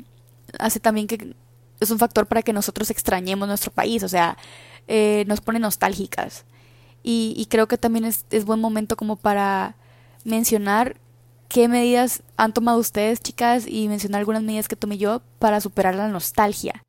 hace 0.59 0.81
también 0.81 1.07
que 1.07 1.35
es 1.81 1.91
un 1.91 1.99
factor 1.99 2.27
para 2.27 2.41
que 2.41 2.55
nosotros 2.55 2.89
extrañemos 2.89 3.47
nuestro 3.47 3.73
país. 3.73 4.05
O 4.05 4.09
sea, 4.09 4.39
eh, 4.89 5.25
nos 5.27 5.43
pone 5.43 5.59
nostálgicas. 5.59 6.47
Y, 7.03 7.47
creo 7.51 7.67
que 7.67 7.79
también 7.79 8.05
es, 8.05 8.45
buen 8.45 8.61
momento 8.61 8.97
como 8.97 9.17
para 9.17 9.77
mencionar 10.25 10.97
qué 11.49 11.69
medidas 11.69 12.23
han 12.37 12.53
tomado 12.53 12.79
ustedes, 12.79 13.21
chicas, 13.21 13.67
y 13.67 13.89
mencionar 13.89 14.21
algunas 14.21 14.43
medidas 14.43 14.69
que 14.69 14.77
tomé 14.77 14.99
yo 14.99 15.23
para 15.39 15.61
superar 15.61 15.95
la 15.95 16.09
nostalgia. 16.09 16.83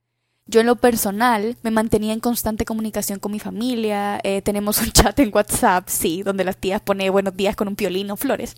Yo 0.45 0.59
en 0.59 0.67
lo 0.67 0.75
personal 0.75 1.55
me 1.63 1.71
mantenía 1.71 2.13
en 2.13 2.19
constante 2.19 2.65
comunicación 2.65 3.17
con 3.19 3.31
mi 3.31 3.39
familia. 3.39 4.19
Eh, 4.23 4.41
tenemos 4.41 4.79
un 4.81 4.91
chat 4.91 5.17
en 5.19 5.31
WhatsApp, 5.33 5.87
sí, 5.87 6.21
donde 6.21 6.43
las 6.43 6.57
tías 6.57 6.81
pone 6.81 7.09
buenos 7.09 7.35
días 7.35 7.55
con 7.55 7.67
un 7.67 7.75
piolín 7.75 8.11
o 8.11 8.17
flores. 8.17 8.55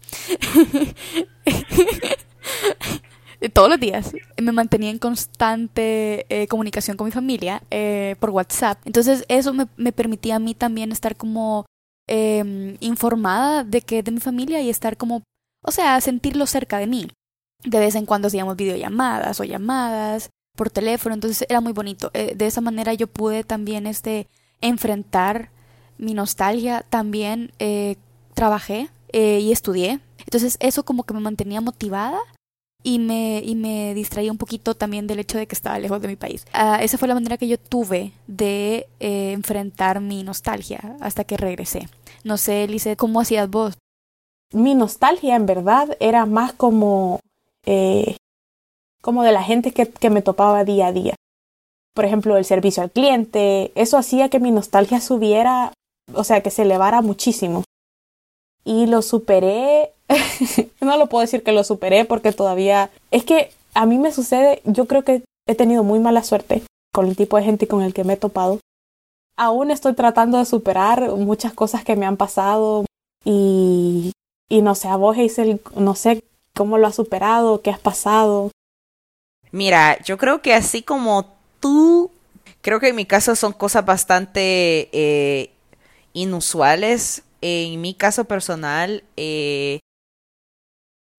todos 3.50 3.70
los 3.70 3.80
días 3.80 4.14
me 4.42 4.52
mantenía 4.52 4.90
en 4.90 5.00
constante 5.00 6.26
eh, 6.30 6.48
comunicación 6.48 6.98
con 6.98 7.06
mi 7.06 7.12
familia 7.12 7.62
eh, 7.72 8.16
por 8.20 8.30
WhatsApp. 8.32 8.80
Entonces 8.86 9.26
eso 9.28 9.54
me, 9.54 9.68
me, 9.78 9.92
permitía 9.92 10.36
a 10.36 10.40
mí 10.40 10.54
también 10.54 10.92
estar 10.92 11.16
como 11.16 11.66
eh, 12.08 12.78
informada 12.82 13.64
de 13.64 13.82
que 13.82 14.04
de 14.04 14.12
mi 14.12 14.20
familia 14.20 14.62
y 14.62 14.70
estar 14.70 14.96
como, 14.96 15.24
o 15.64 15.72
sea, 15.72 16.00
sentirlo 16.02 16.46
cerca 16.46 16.78
de 16.78 16.88
mí. 16.88 17.08
De 17.64 17.80
vez 17.80 17.96
en 17.96 18.06
cuando 18.06 18.28
hacíamos 18.28 18.56
videollamadas 18.56 19.40
o 19.40 19.44
llamadas 19.44 20.30
por 20.56 20.70
teléfono, 20.70 21.16
entonces 21.16 21.46
era 21.50 21.62
muy 21.62 21.74
bonito. 21.74 22.12
Eh, 22.14 22.36
de 22.36 22.46
esa 22.46 22.62
manera 22.62 22.94
yo 22.94 23.08
pude 23.08 23.44
también 23.44 23.88
este, 23.88 24.28
enfrentar 24.62 25.50
mi 25.98 26.14
nostalgia. 26.14 26.86
También 26.90 27.52
eh, 27.60 27.98
trabajé 28.36 28.90
y 29.14 29.54
estudié. 29.54 30.02
Entonces 30.20 30.58
eso 30.60 30.84
como 30.84 31.04
que 31.04 31.14
me 31.14 31.22
mantenía 31.22 31.62
motivada 31.62 32.20
y 32.86 33.00
me, 33.00 33.42
y 33.44 33.56
me 33.56 33.96
distraía 33.96 34.32
un 34.32 34.38
poquito 34.38 34.76
también 34.76 35.08
del 35.08 35.18
hecho 35.18 35.40
de 35.40 35.48
que 35.48 35.56
estaba 35.56 35.80
lejos 35.80 36.00
de 36.04 36.08
mi 36.08 36.16
país. 36.16 36.46
Uh, 36.54 36.76
esa 36.82 37.00
fue 37.00 37.08
la 37.08 37.16
manera 37.16 37.36
que 37.36 37.48
yo 37.48 37.58
tuve 37.58 38.12
de 38.28 38.88
eh, 39.00 39.32
enfrentar 39.32 40.02
mi 40.02 40.22
nostalgia 40.22 40.96
hasta 41.02 41.24
que 41.24 41.36
regresé. 41.36 41.90
No 42.24 42.38
sé, 42.38 42.66
Elise, 42.66 42.96
¿cómo 42.96 43.20
hacías 43.20 43.50
vos? 43.50 43.74
Mi 44.54 44.76
nostalgia 44.76 45.36
en 45.36 45.48
verdad 45.48 45.98
era 46.00 46.28
más 46.28 46.54
como, 46.54 47.22
eh, 47.66 48.18
como 49.02 49.24
de 49.24 49.32
la 49.32 49.42
gente 49.42 49.72
que, 49.72 49.90
que 49.90 50.12
me 50.12 50.22
topaba 50.22 50.64
día 50.64 50.88
a 50.88 50.92
día. 50.92 51.16
Por 51.96 52.06
ejemplo, 52.06 52.38
el 52.38 52.46
servicio 52.46 52.84
al 52.84 52.92
cliente, 52.92 53.72
eso 53.74 53.98
hacía 53.98 54.30
que 54.30 54.40
mi 54.40 54.52
nostalgia 54.52 55.02
subiera, 55.02 55.74
o 56.14 56.24
sea, 56.24 56.44
que 56.44 56.52
se 56.52 56.62
elevara 56.62 57.02
muchísimo. 57.02 57.64
Y 58.64 58.86
lo 58.86 59.02
superé 59.02 59.95
no 60.82 60.98
lo 60.98 61.08
puedo 61.08 61.22
decir 61.22 61.44
que 61.44 61.52
lo 61.52 61.64
superé 61.64 62.06
porque 62.06 62.32
todavía 62.32 62.92
es 63.12 63.24
que 63.24 63.52
a 63.74 63.86
mí 63.86 63.98
me 63.98 64.12
sucede, 64.12 64.62
yo 64.66 64.86
creo 64.86 65.04
que 65.04 65.24
he 65.48 65.56
tenido 65.56 65.84
muy 65.84 66.00
mala 66.00 66.24
suerte 66.24 66.64
con 66.94 67.08
el 67.08 67.16
tipo 67.16 67.38
de 67.38 67.44
gente 67.44 67.68
con 67.68 67.82
el 67.82 67.94
que 67.94 68.04
me 68.04 68.14
he 68.14 68.18
topado. 68.18 68.60
Aún 69.38 69.70
estoy 69.70 69.94
tratando 69.94 70.38
de 70.38 70.46
superar 70.46 71.12
muchas 71.12 71.54
cosas 71.54 71.84
que 71.84 71.96
me 71.96 72.06
han 72.06 72.16
pasado 72.16 72.86
y, 73.26 74.14
y 74.50 74.62
no 74.62 74.76
sé, 74.76 74.88
a 74.88 74.96
vos 74.96 75.18
Hazel, 75.18 75.62
no 75.76 75.96
sé 75.96 76.24
cómo 76.56 76.78
lo 76.78 76.88
has 76.88 76.96
superado, 76.96 77.62
qué 77.62 77.70
has 77.70 77.80
pasado. 77.80 78.52
Mira, 79.52 80.02
yo 80.04 80.18
creo 80.18 80.42
que 80.42 80.54
así 80.54 80.82
como 80.82 81.34
tú, 81.60 82.12
creo 82.62 82.80
que 82.80 82.90
en 82.90 82.96
mi 82.96 83.06
caso 83.06 83.36
son 83.36 83.54
cosas 83.54 83.86
bastante 83.86 84.90
eh, 84.94 85.52
inusuales. 86.14 87.24
En 87.42 87.80
mi 87.82 87.94
caso 87.94 88.24
personal, 88.24 89.04
eh, 89.18 89.80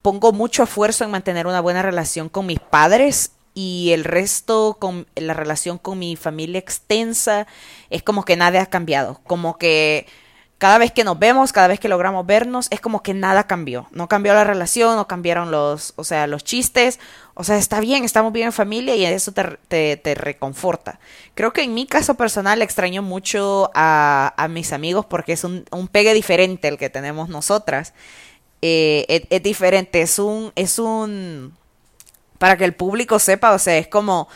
pongo 0.06 0.30
mucho 0.30 0.62
esfuerzo 0.62 1.02
en 1.02 1.10
mantener 1.10 1.48
una 1.48 1.60
buena 1.60 1.82
relación 1.82 2.28
con 2.28 2.46
mis 2.46 2.60
padres 2.60 3.32
y 3.54 3.90
el 3.90 4.04
resto 4.04 4.76
con 4.78 5.08
la 5.16 5.34
relación 5.34 5.78
con 5.78 5.98
mi 5.98 6.14
familia 6.14 6.60
extensa 6.60 7.48
es 7.90 8.04
como 8.04 8.24
que 8.24 8.36
nada 8.36 8.62
ha 8.62 8.66
cambiado, 8.66 9.20
como 9.26 9.58
que 9.58 10.06
cada 10.58 10.78
vez 10.78 10.92
que 10.92 11.02
nos 11.02 11.18
vemos, 11.18 11.52
cada 11.52 11.66
vez 11.66 11.80
que 11.80 11.88
logramos 11.88 12.24
vernos, 12.24 12.68
es 12.70 12.80
como 12.80 13.02
que 13.02 13.14
nada 13.14 13.48
cambió. 13.48 13.88
No 13.90 14.08
cambió 14.08 14.32
la 14.32 14.44
relación, 14.44 14.94
no 14.94 15.08
cambiaron 15.08 15.50
los, 15.50 15.92
o 15.96 16.04
sea, 16.04 16.28
los 16.28 16.44
chistes. 16.44 17.00
O 17.34 17.42
sea, 17.42 17.58
está 17.58 17.80
bien, 17.80 18.04
estamos 18.04 18.32
bien 18.32 18.46
en 18.46 18.52
familia 18.52 18.94
y 18.94 19.04
eso 19.04 19.32
te, 19.32 19.96
te, 19.96 20.14
reconforta. 20.14 21.00
Creo 21.34 21.52
que 21.52 21.62
en 21.62 21.74
mi 21.74 21.86
caso 21.86 22.14
personal 22.14 22.62
extraño 22.62 23.02
mucho 23.02 23.70
a, 23.74 24.32
a 24.36 24.48
mis 24.48 24.72
amigos 24.72 25.04
porque 25.04 25.32
es 25.32 25.42
un, 25.42 25.66
un 25.72 25.88
pegue 25.88 26.14
diferente 26.14 26.68
el 26.68 26.78
que 26.78 26.90
tenemos 26.90 27.28
nosotras. 27.28 27.92
Eh, 28.62 29.26
es, 29.30 29.42
diferente, 29.42 30.00
es 30.00 30.18
un, 30.18 30.52
es 30.56 30.78
un, 30.78 31.56
para 32.38 32.56
que 32.56 32.64
el 32.64 32.74
público 32.74 33.18
sepa, 33.18 33.52
o 33.52 33.58
sea, 33.58 33.76
es 33.76 33.86
como, 33.86 34.28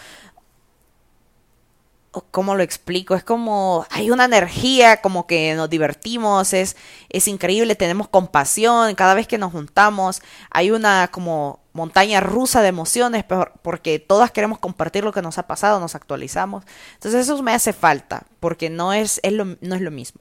¿cómo 2.31 2.55
lo 2.55 2.63
explico? 2.63 3.15
Es 3.15 3.25
como, 3.25 3.87
hay 3.91 4.11
una 4.11 4.25
energía, 4.25 5.01
como 5.01 5.27
que 5.27 5.55
nos 5.55 5.71
divertimos, 5.71 6.53
es, 6.53 6.77
es 7.09 7.29
increíble, 7.29 7.75
tenemos 7.77 8.09
compasión, 8.09 8.95
cada 8.95 9.15
vez 9.15 9.27
que 9.27 9.39
nos 9.39 9.53
juntamos, 9.53 10.23
hay 10.51 10.71
una 10.71 11.09
como 11.09 11.61
montaña 11.73 12.21
rusa 12.21 12.63
de 12.63 12.69
emociones, 12.69 13.25
porque 13.63 13.99
todas 13.99 14.31
queremos 14.33 14.59
compartir 14.59 15.05
lo 15.05 15.13
que 15.13 15.23
nos 15.23 15.39
ha 15.39 15.47
pasado, 15.47 15.81
nos 15.81 15.95
actualizamos. 15.95 16.65
Entonces 16.95 17.23
eso 17.23 17.43
me 17.43 17.55
hace 17.55 17.73
falta, 17.73 18.27
porque 18.41 18.71
no 18.71 18.93
es, 18.93 19.21
es 19.23 19.33
lo, 19.33 19.45
no 19.45 19.75
es 19.75 19.81
lo 19.81 19.91
mismo. 19.91 20.21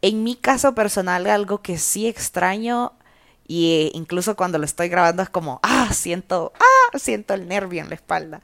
En 0.00 0.22
mi 0.22 0.36
caso 0.36 0.74
personal, 0.74 1.26
algo 1.26 1.62
que 1.62 1.78
sí 1.78 2.06
extraño 2.06 2.92
y 3.46 3.72
eh, 3.72 3.90
incluso 3.94 4.36
cuando 4.36 4.58
lo 4.58 4.64
estoy 4.64 4.88
grabando 4.88 5.22
es 5.22 5.28
como, 5.28 5.60
ah, 5.62 5.90
siento, 5.92 6.52
ah, 6.58 6.98
siento 6.98 7.34
el 7.34 7.48
nervio 7.48 7.82
en 7.82 7.88
la 7.88 7.94
espalda. 7.94 8.40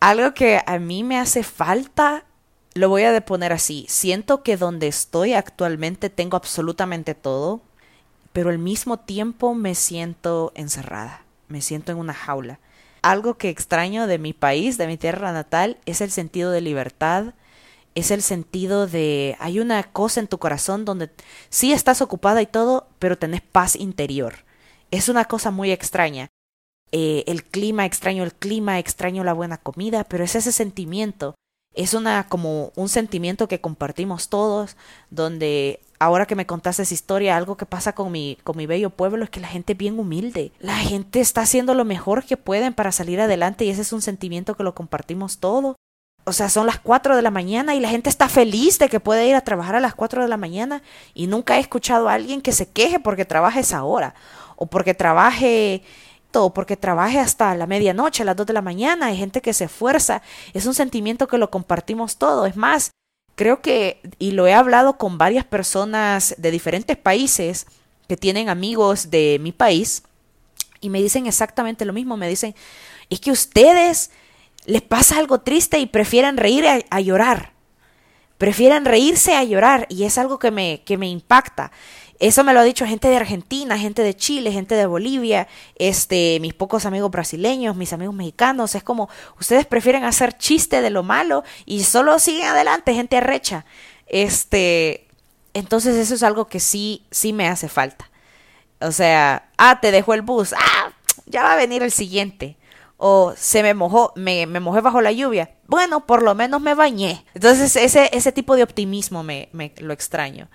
Algo 0.00 0.34
que 0.34 0.60
a 0.64 0.78
mí 0.78 1.04
me 1.04 1.18
hace 1.18 1.42
falta, 1.42 2.24
lo 2.74 2.88
voy 2.88 3.04
a 3.04 3.20
poner 3.24 3.52
así. 3.52 3.86
Siento 3.88 4.42
que 4.42 4.56
donde 4.56 4.88
estoy 4.88 5.34
actualmente 5.34 6.10
tengo 6.10 6.36
absolutamente 6.36 7.14
todo, 7.14 7.60
pero 8.32 8.50
al 8.50 8.58
mismo 8.58 8.98
tiempo 8.98 9.54
me 9.54 9.74
siento 9.74 10.52
encerrada, 10.54 11.22
me 11.48 11.60
siento 11.60 11.92
en 11.92 11.98
una 11.98 12.14
jaula. 12.14 12.58
Algo 13.02 13.34
que 13.34 13.48
extraño 13.48 14.06
de 14.06 14.18
mi 14.18 14.32
país, 14.32 14.78
de 14.78 14.86
mi 14.86 14.96
tierra 14.96 15.32
natal, 15.32 15.78
es 15.86 16.00
el 16.00 16.10
sentido 16.10 16.50
de 16.52 16.60
libertad, 16.60 17.34
es 17.94 18.10
el 18.10 18.22
sentido 18.22 18.86
de 18.86 19.36
hay 19.38 19.60
una 19.60 19.82
cosa 19.82 20.20
en 20.20 20.28
tu 20.28 20.38
corazón 20.38 20.84
donde 20.84 21.10
sí 21.50 21.72
estás 21.72 22.00
ocupada 22.02 22.42
y 22.42 22.46
todo, 22.46 22.88
pero 22.98 23.18
tenés 23.18 23.42
paz 23.42 23.76
interior. 23.76 24.44
Es 24.90 25.08
una 25.08 25.24
cosa 25.24 25.50
muy 25.50 25.70
extraña. 25.70 26.28
Eh, 26.90 27.24
el 27.26 27.44
clima, 27.44 27.86
extraño 27.86 28.22
el 28.22 28.34
clima, 28.34 28.78
extraño 28.78 29.24
la 29.24 29.32
buena 29.32 29.56
comida, 29.56 30.04
pero 30.04 30.24
es 30.24 30.34
ese 30.34 30.52
sentimiento. 30.52 31.34
Es 31.74 31.94
una 31.94 32.28
como 32.28 32.72
un 32.76 32.88
sentimiento 32.90 33.48
que 33.48 33.62
compartimos 33.62 34.28
todos, 34.28 34.76
donde 35.08 35.80
ahora 35.98 36.26
que 36.26 36.34
me 36.34 36.46
contaste 36.46 36.82
esa 36.82 36.92
historia, 36.92 37.36
algo 37.36 37.56
que 37.56 37.64
pasa 37.64 37.94
con 37.94 38.12
mi, 38.12 38.36
con 38.44 38.56
mi 38.58 38.66
bello 38.66 38.90
pueblo 38.90 39.24
es 39.24 39.30
que 39.30 39.40
la 39.40 39.48
gente 39.48 39.72
es 39.72 39.78
bien 39.78 39.98
humilde. 39.98 40.52
La 40.58 40.76
gente 40.76 41.20
está 41.20 41.42
haciendo 41.42 41.74
lo 41.74 41.86
mejor 41.86 42.24
que 42.24 42.36
pueden 42.36 42.74
para 42.74 42.92
salir 42.92 43.20
adelante 43.20 43.64
y 43.64 43.70
ese 43.70 43.82
es 43.82 43.92
un 43.92 44.02
sentimiento 44.02 44.56
que 44.56 44.64
lo 44.64 44.74
compartimos 44.74 45.38
todo. 45.38 45.76
O 46.24 46.32
sea, 46.32 46.48
son 46.48 46.66
las 46.66 46.78
4 46.78 47.16
de 47.16 47.22
la 47.22 47.30
mañana 47.30 47.74
y 47.74 47.80
la 47.80 47.88
gente 47.88 48.08
está 48.08 48.28
feliz 48.28 48.78
de 48.78 48.88
que 48.88 49.00
puede 49.00 49.26
ir 49.26 49.34
a 49.34 49.40
trabajar 49.40 49.74
a 49.74 49.80
las 49.80 49.94
4 49.94 50.22
de 50.22 50.28
la 50.28 50.36
mañana 50.36 50.82
y 51.14 51.26
nunca 51.26 51.56
he 51.56 51.60
escuchado 51.60 52.08
a 52.08 52.14
alguien 52.14 52.40
que 52.40 52.52
se 52.52 52.68
queje 52.68 53.00
porque 53.00 53.24
trabaja 53.24 53.58
esa 53.60 53.82
hora 53.82 54.14
o 54.56 54.66
porque 54.66 54.94
trabaje 54.94 55.82
todo, 56.30 56.54
porque 56.54 56.76
trabaje 56.76 57.18
hasta 57.18 57.54
la 57.54 57.66
medianoche, 57.66 58.22
a 58.22 58.26
las 58.26 58.36
2 58.36 58.46
de 58.46 58.52
la 58.52 58.62
mañana, 58.62 59.06
hay 59.06 59.16
gente 59.16 59.40
que 59.40 59.52
se 59.52 59.64
esfuerza, 59.64 60.22
es 60.54 60.66
un 60.66 60.74
sentimiento 60.74 61.28
que 61.28 61.38
lo 61.38 61.50
compartimos 61.50 62.16
todo. 62.16 62.46
Es 62.46 62.56
más, 62.56 62.90
creo 63.36 63.60
que, 63.60 64.00
y 64.18 64.32
lo 64.32 64.46
he 64.46 64.54
hablado 64.54 64.96
con 64.96 65.18
varias 65.18 65.44
personas 65.44 66.34
de 66.38 66.50
diferentes 66.50 66.96
países 66.96 67.66
que 68.08 68.16
tienen 68.16 68.48
amigos 68.48 69.10
de 69.10 69.38
mi 69.40 69.52
país, 69.52 70.02
y 70.80 70.90
me 70.90 71.00
dicen 71.00 71.26
exactamente 71.26 71.84
lo 71.84 71.92
mismo, 71.92 72.16
me 72.16 72.28
dicen, 72.28 72.54
es 73.08 73.20
que 73.20 73.30
ustedes 73.30 74.10
les 74.64 74.82
pasa 74.82 75.18
algo 75.18 75.40
triste 75.40 75.78
y 75.78 75.86
prefieren 75.86 76.36
reír 76.36 76.66
a, 76.88 77.00
llorar. 77.00 77.52
Prefieren 78.38 78.84
reírse 78.84 79.34
a 79.34 79.44
llorar 79.44 79.86
y 79.88 80.04
es 80.04 80.18
algo 80.18 80.38
que 80.38 80.50
me, 80.50 80.82
que 80.84 80.96
me 80.96 81.08
impacta. 81.08 81.72
Eso 82.18 82.44
me 82.44 82.52
lo 82.52 82.60
ha 82.60 82.64
dicho 82.64 82.86
gente 82.86 83.08
de 83.08 83.16
Argentina, 83.16 83.76
gente 83.78 84.02
de 84.02 84.14
Chile, 84.14 84.52
gente 84.52 84.76
de 84.76 84.86
Bolivia, 84.86 85.48
este, 85.76 86.38
mis 86.40 86.54
pocos 86.54 86.86
amigos 86.86 87.10
brasileños, 87.10 87.74
mis 87.74 87.92
amigos 87.92 88.14
mexicanos. 88.14 88.76
Es 88.76 88.84
como 88.84 89.08
ustedes 89.40 89.66
prefieren 89.66 90.04
hacer 90.04 90.36
chiste 90.38 90.82
de 90.82 90.90
lo 90.90 91.02
malo 91.02 91.42
y 91.66 91.82
solo 91.82 92.18
siguen 92.20 92.46
adelante, 92.46 92.94
gente 92.94 93.16
arrecha. 93.16 93.64
Este, 94.06 95.08
entonces 95.54 95.96
eso 95.96 96.14
es 96.14 96.22
algo 96.22 96.46
que 96.46 96.60
sí, 96.60 97.04
sí 97.10 97.32
me 97.32 97.48
hace 97.48 97.68
falta. 97.68 98.08
O 98.80 98.92
sea, 98.92 99.48
ah, 99.58 99.80
te 99.80 99.90
dejó 99.90 100.14
el 100.14 100.22
bus, 100.22 100.52
ah, 100.52 100.92
ya 101.26 101.42
va 101.42 101.54
a 101.54 101.56
venir 101.56 101.82
el 101.82 101.90
siguiente 101.90 102.56
o 103.04 103.34
se 103.36 103.64
me 103.64 103.74
mojó, 103.74 104.12
me, 104.14 104.46
me, 104.46 104.60
mojé 104.60 104.80
bajo 104.80 105.00
la 105.00 105.10
lluvia. 105.10 105.50
Bueno, 105.66 106.06
por 106.06 106.22
lo 106.22 106.36
menos 106.36 106.60
me 106.60 106.72
bañé. 106.72 107.24
Entonces 107.34 107.74
ese, 107.74 108.08
ese 108.12 108.30
tipo 108.30 108.54
de 108.54 108.62
optimismo 108.62 109.24
me, 109.24 109.48
me 109.50 109.72
lo 109.78 109.92
extraño. 109.92 110.48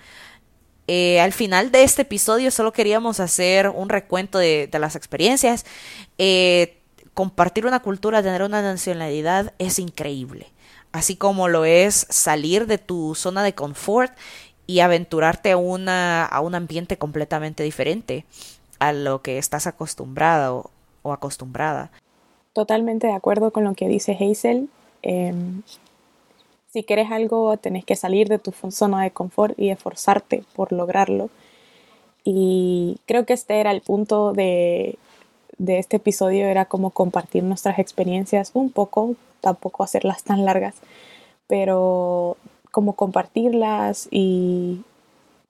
Eh, 0.88 1.20
al 1.20 1.34
final 1.34 1.72
de 1.74 1.84
este 1.84 2.04
episodio 2.04 2.50
solo 2.50 2.72
queríamos 2.72 3.20
hacer 3.20 3.68
un 3.68 3.90
recuento 3.90 4.38
de, 4.38 4.70
de 4.72 4.80
las 4.80 4.96
experiencias. 4.96 5.66
Eh, 6.18 6.78
compartir 7.14 7.66
una 7.66 7.82
cultura, 7.82 8.24
tener 8.24 8.44
una 8.44 8.62
nacionalidad 8.62 9.54
es 9.60 9.78
increíble. 9.78 10.48
Así 10.94 11.18
como 11.18 11.50
lo 11.50 11.66
es 11.66 12.08
salir 12.10 12.66
de 12.66 12.78
tu 12.78 13.14
zona 13.14 13.44
de 13.44 13.56
confort 13.56 14.14
y 14.68 14.80
aventurarte 14.80 15.52
a, 15.52 15.58
una, 15.58 16.24
a 16.24 16.40
un 16.40 16.56
ambiente 16.56 16.98
completamente 16.98 17.62
diferente 17.64 18.24
a 18.80 18.94
lo 18.94 19.22
que 19.22 19.38
estás 19.38 19.68
acostumbrado 19.68 20.72
o 21.02 21.12
acostumbrada. 21.12 21.92
Totalmente 22.58 23.06
de 23.06 23.14
acuerdo 23.14 23.52
con 23.52 23.66
lo 23.66 23.76
que 23.76 23.88
dice 23.88 24.18
Hazel. 24.20 24.68
Em, 25.04 25.62
si 26.74 26.84
quieres 26.84 27.12
algo, 27.12 27.56
tenés 27.58 27.86
que 27.86 27.96
salir 27.96 28.30
de 28.30 28.40
tu 28.40 28.52
zona 28.72 29.04
de 29.04 29.12
confort 29.12 29.54
y 29.60 29.70
esforzarte 29.70 30.44
por 30.56 30.72
lograrlo. 30.72 31.30
Y 32.24 32.98
creo 33.06 33.28
que 33.28 33.34
este 33.34 33.60
era 33.60 33.70
el 33.70 33.82
punto 33.82 34.34
de, 34.34 34.98
de 35.60 35.78
este 35.78 35.98
episodio, 35.98 36.48
era 36.48 36.66
como 36.66 36.90
compartir 36.90 37.44
nuestras 37.44 37.78
experiencias 37.78 38.50
un 38.56 38.72
poco, 38.72 39.14
tampoco 39.40 39.84
hacerlas 39.84 40.24
tan 40.24 40.44
largas, 40.44 40.78
pero 41.46 42.38
como 42.72 42.94
compartirlas 42.94 44.08
y 44.10 44.82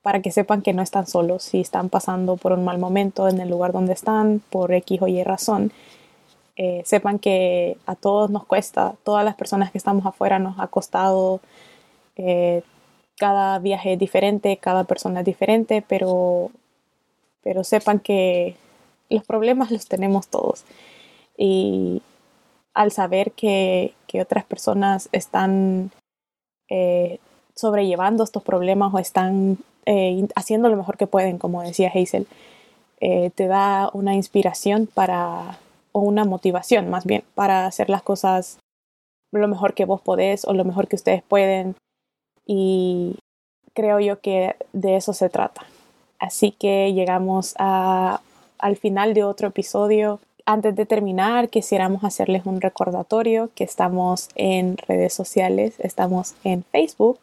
para 0.01 0.21
que 0.21 0.31
sepan 0.31 0.61
que 0.61 0.73
no 0.73 0.81
están 0.81 1.07
solos, 1.07 1.43
si 1.43 1.61
están 1.61 1.87
pasando 1.87 2.35
por 2.35 2.51
un 2.51 2.65
mal 2.65 2.79
momento 2.79 3.29
en 3.29 3.39
el 3.39 3.49
lugar 3.49 3.71
donde 3.71 3.93
están, 3.93 4.41
por 4.49 4.73
X 4.73 5.01
o 5.01 5.07
Y 5.07 5.23
razón, 5.23 5.71
eh, 6.59 6.81
sepan 6.85 7.19
que 7.19 7.77
a 7.85 7.93
todos 7.93 8.31
nos 8.31 8.43
cuesta, 8.43 8.95
todas 9.03 9.23
las 9.23 9.35
personas 9.35 9.71
que 9.71 9.77
estamos 9.77 10.07
afuera 10.07 10.39
nos 10.39 10.59
ha 10.59 10.65
costado, 10.65 11.39
eh, 12.15 12.63
cada 13.15 13.59
viaje 13.59 13.93
es 13.93 13.99
diferente, 13.99 14.57
cada 14.57 14.83
persona 14.83 15.19
es 15.19 15.25
diferente, 15.25 15.83
pero, 15.87 16.49
pero 17.43 17.63
sepan 17.63 17.99
que 17.99 18.55
los 19.11 19.23
problemas 19.23 19.69
los 19.69 19.87
tenemos 19.87 20.29
todos. 20.29 20.65
Y 21.37 22.01
al 22.73 22.91
saber 22.91 23.33
que, 23.33 23.93
que 24.07 24.19
otras 24.19 24.43
personas 24.43 25.09
están 25.11 25.91
eh, 26.69 27.19
sobrellevando 27.53 28.23
estos 28.23 28.41
problemas 28.41 28.91
o 28.93 28.99
están 28.99 29.59
haciendo 30.35 30.67
lo 30.67 30.75
mejor 30.75 30.97
que 30.97 31.07
pueden, 31.07 31.37
como 31.37 31.61
decía 31.61 31.89
Hazel, 31.95 32.27
te 32.99 33.47
da 33.47 33.89
una 33.93 34.15
inspiración 34.15 34.85
para 34.85 35.59
o 35.91 36.01
una 36.01 36.25
motivación 36.25 36.89
más 36.89 37.05
bien 37.05 37.23
para 37.35 37.65
hacer 37.65 37.89
las 37.89 38.03
cosas 38.03 38.59
lo 39.31 39.47
mejor 39.47 39.73
que 39.73 39.85
vos 39.85 40.01
podés 40.01 40.45
o 40.45 40.53
lo 40.53 40.63
mejor 40.63 40.87
que 40.87 40.95
ustedes 40.95 41.23
pueden 41.23 41.75
y 42.45 43.17
creo 43.73 43.99
yo 43.99 44.19
que 44.21 44.55
de 44.73 44.95
eso 44.95 45.13
se 45.13 45.29
trata. 45.29 45.61
Así 46.17 46.51
que 46.51 46.93
llegamos 46.93 47.53
a, 47.59 48.21
al 48.57 48.75
final 48.77 49.13
de 49.13 49.23
otro 49.23 49.49
episodio. 49.49 50.19
Antes 50.45 50.75
de 50.75 50.85
terminar, 50.85 51.49
quisiéramos 51.49 52.03
hacerles 52.03 52.45
un 52.45 52.61
recordatorio 52.61 53.51
que 53.53 53.65
estamos 53.65 54.29
en 54.35 54.77
redes 54.77 55.13
sociales, 55.13 55.75
estamos 55.79 56.33
en 56.43 56.63
Facebook 56.63 57.19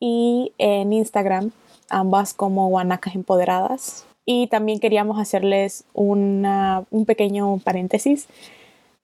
y 0.00 0.52
en 0.58 0.92
Instagram, 0.92 1.52
ambas 1.88 2.34
como 2.34 2.68
Guanacas 2.68 3.14
Empoderadas. 3.14 4.04
Y 4.26 4.48
también 4.48 4.80
queríamos 4.80 5.20
hacerles 5.20 5.84
una, 5.94 6.84
un 6.90 7.06
pequeño 7.06 7.58
paréntesis 7.58 8.26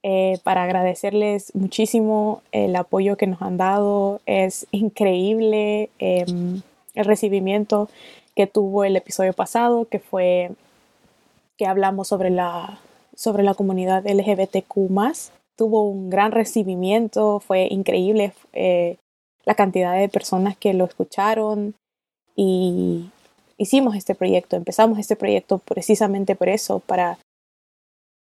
eh, 0.03 0.41
para 0.43 0.65
agradecerles 0.65 1.55
muchísimo 1.55 2.43
el 2.51 2.75
apoyo 2.75 3.17
que 3.17 3.29
nos 3.29 3.41
han 3.41 3.57
dado. 3.57 4.21
Es 4.27 4.67
increíble 4.73 5.91
em, 6.01 6.63
el 6.95 7.05
recibimiento 7.05 7.89
que 8.35 8.49
tuvo 8.49 8.83
el 8.83 8.97
episodio 8.97 9.33
pasado, 9.33 9.87
que 9.89 10.01
fue 10.01 10.51
que 11.57 11.67
hablamos 11.67 12.09
sobre 12.09 12.31
la, 12.31 12.81
sobre 13.15 13.45
la 13.45 13.55
comunidad 13.55 14.05
LGBTQ. 14.05 14.91
Tuvo 15.57 15.89
un 15.89 16.11
gran 16.11 16.33
recibimiento, 16.33 17.39
fue 17.39 17.69
increíble 17.71 18.33
eh, 18.53 18.97
la 19.45 19.55
cantidad 19.55 19.97
de 19.97 20.09
personas 20.09 20.57
que 20.57 20.75
lo 20.75 20.85
escucharon 20.85 21.75
y 22.35 23.11
hicimos 23.63 23.97
este 23.97 24.15
proyecto, 24.15 24.57
empezamos 24.57 24.99
este 24.99 25.17
proyecto 25.17 25.59
precisamente 25.59 26.35
por 26.35 26.49
eso, 26.49 26.81
para, 26.81 27.19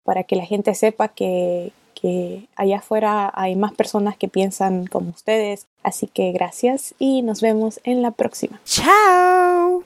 para 0.04 0.24
que 0.24 0.36
la 0.36 0.46
gente 0.46 0.74
sepa 0.76 1.10
que, 1.10 1.72
que 2.00 2.48
allá 2.56 2.78
afuera 2.78 3.32
hay 3.34 3.56
más 3.56 3.74
personas 3.74 4.18
que 4.18 4.28
piensan 4.28 4.88
como 4.88 5.10
ustedes. 5.10 5.68
Así 5.84 6.08
que 6.08 6.32
gracias 6.32 6.94
y 7.00 7.22
nos 7.22 7.42
vemos 7.42 7.80
en 7.84 8.02
la 8.02 8.12
próxima. 8.12 8.60
Chao. 8.66 9.84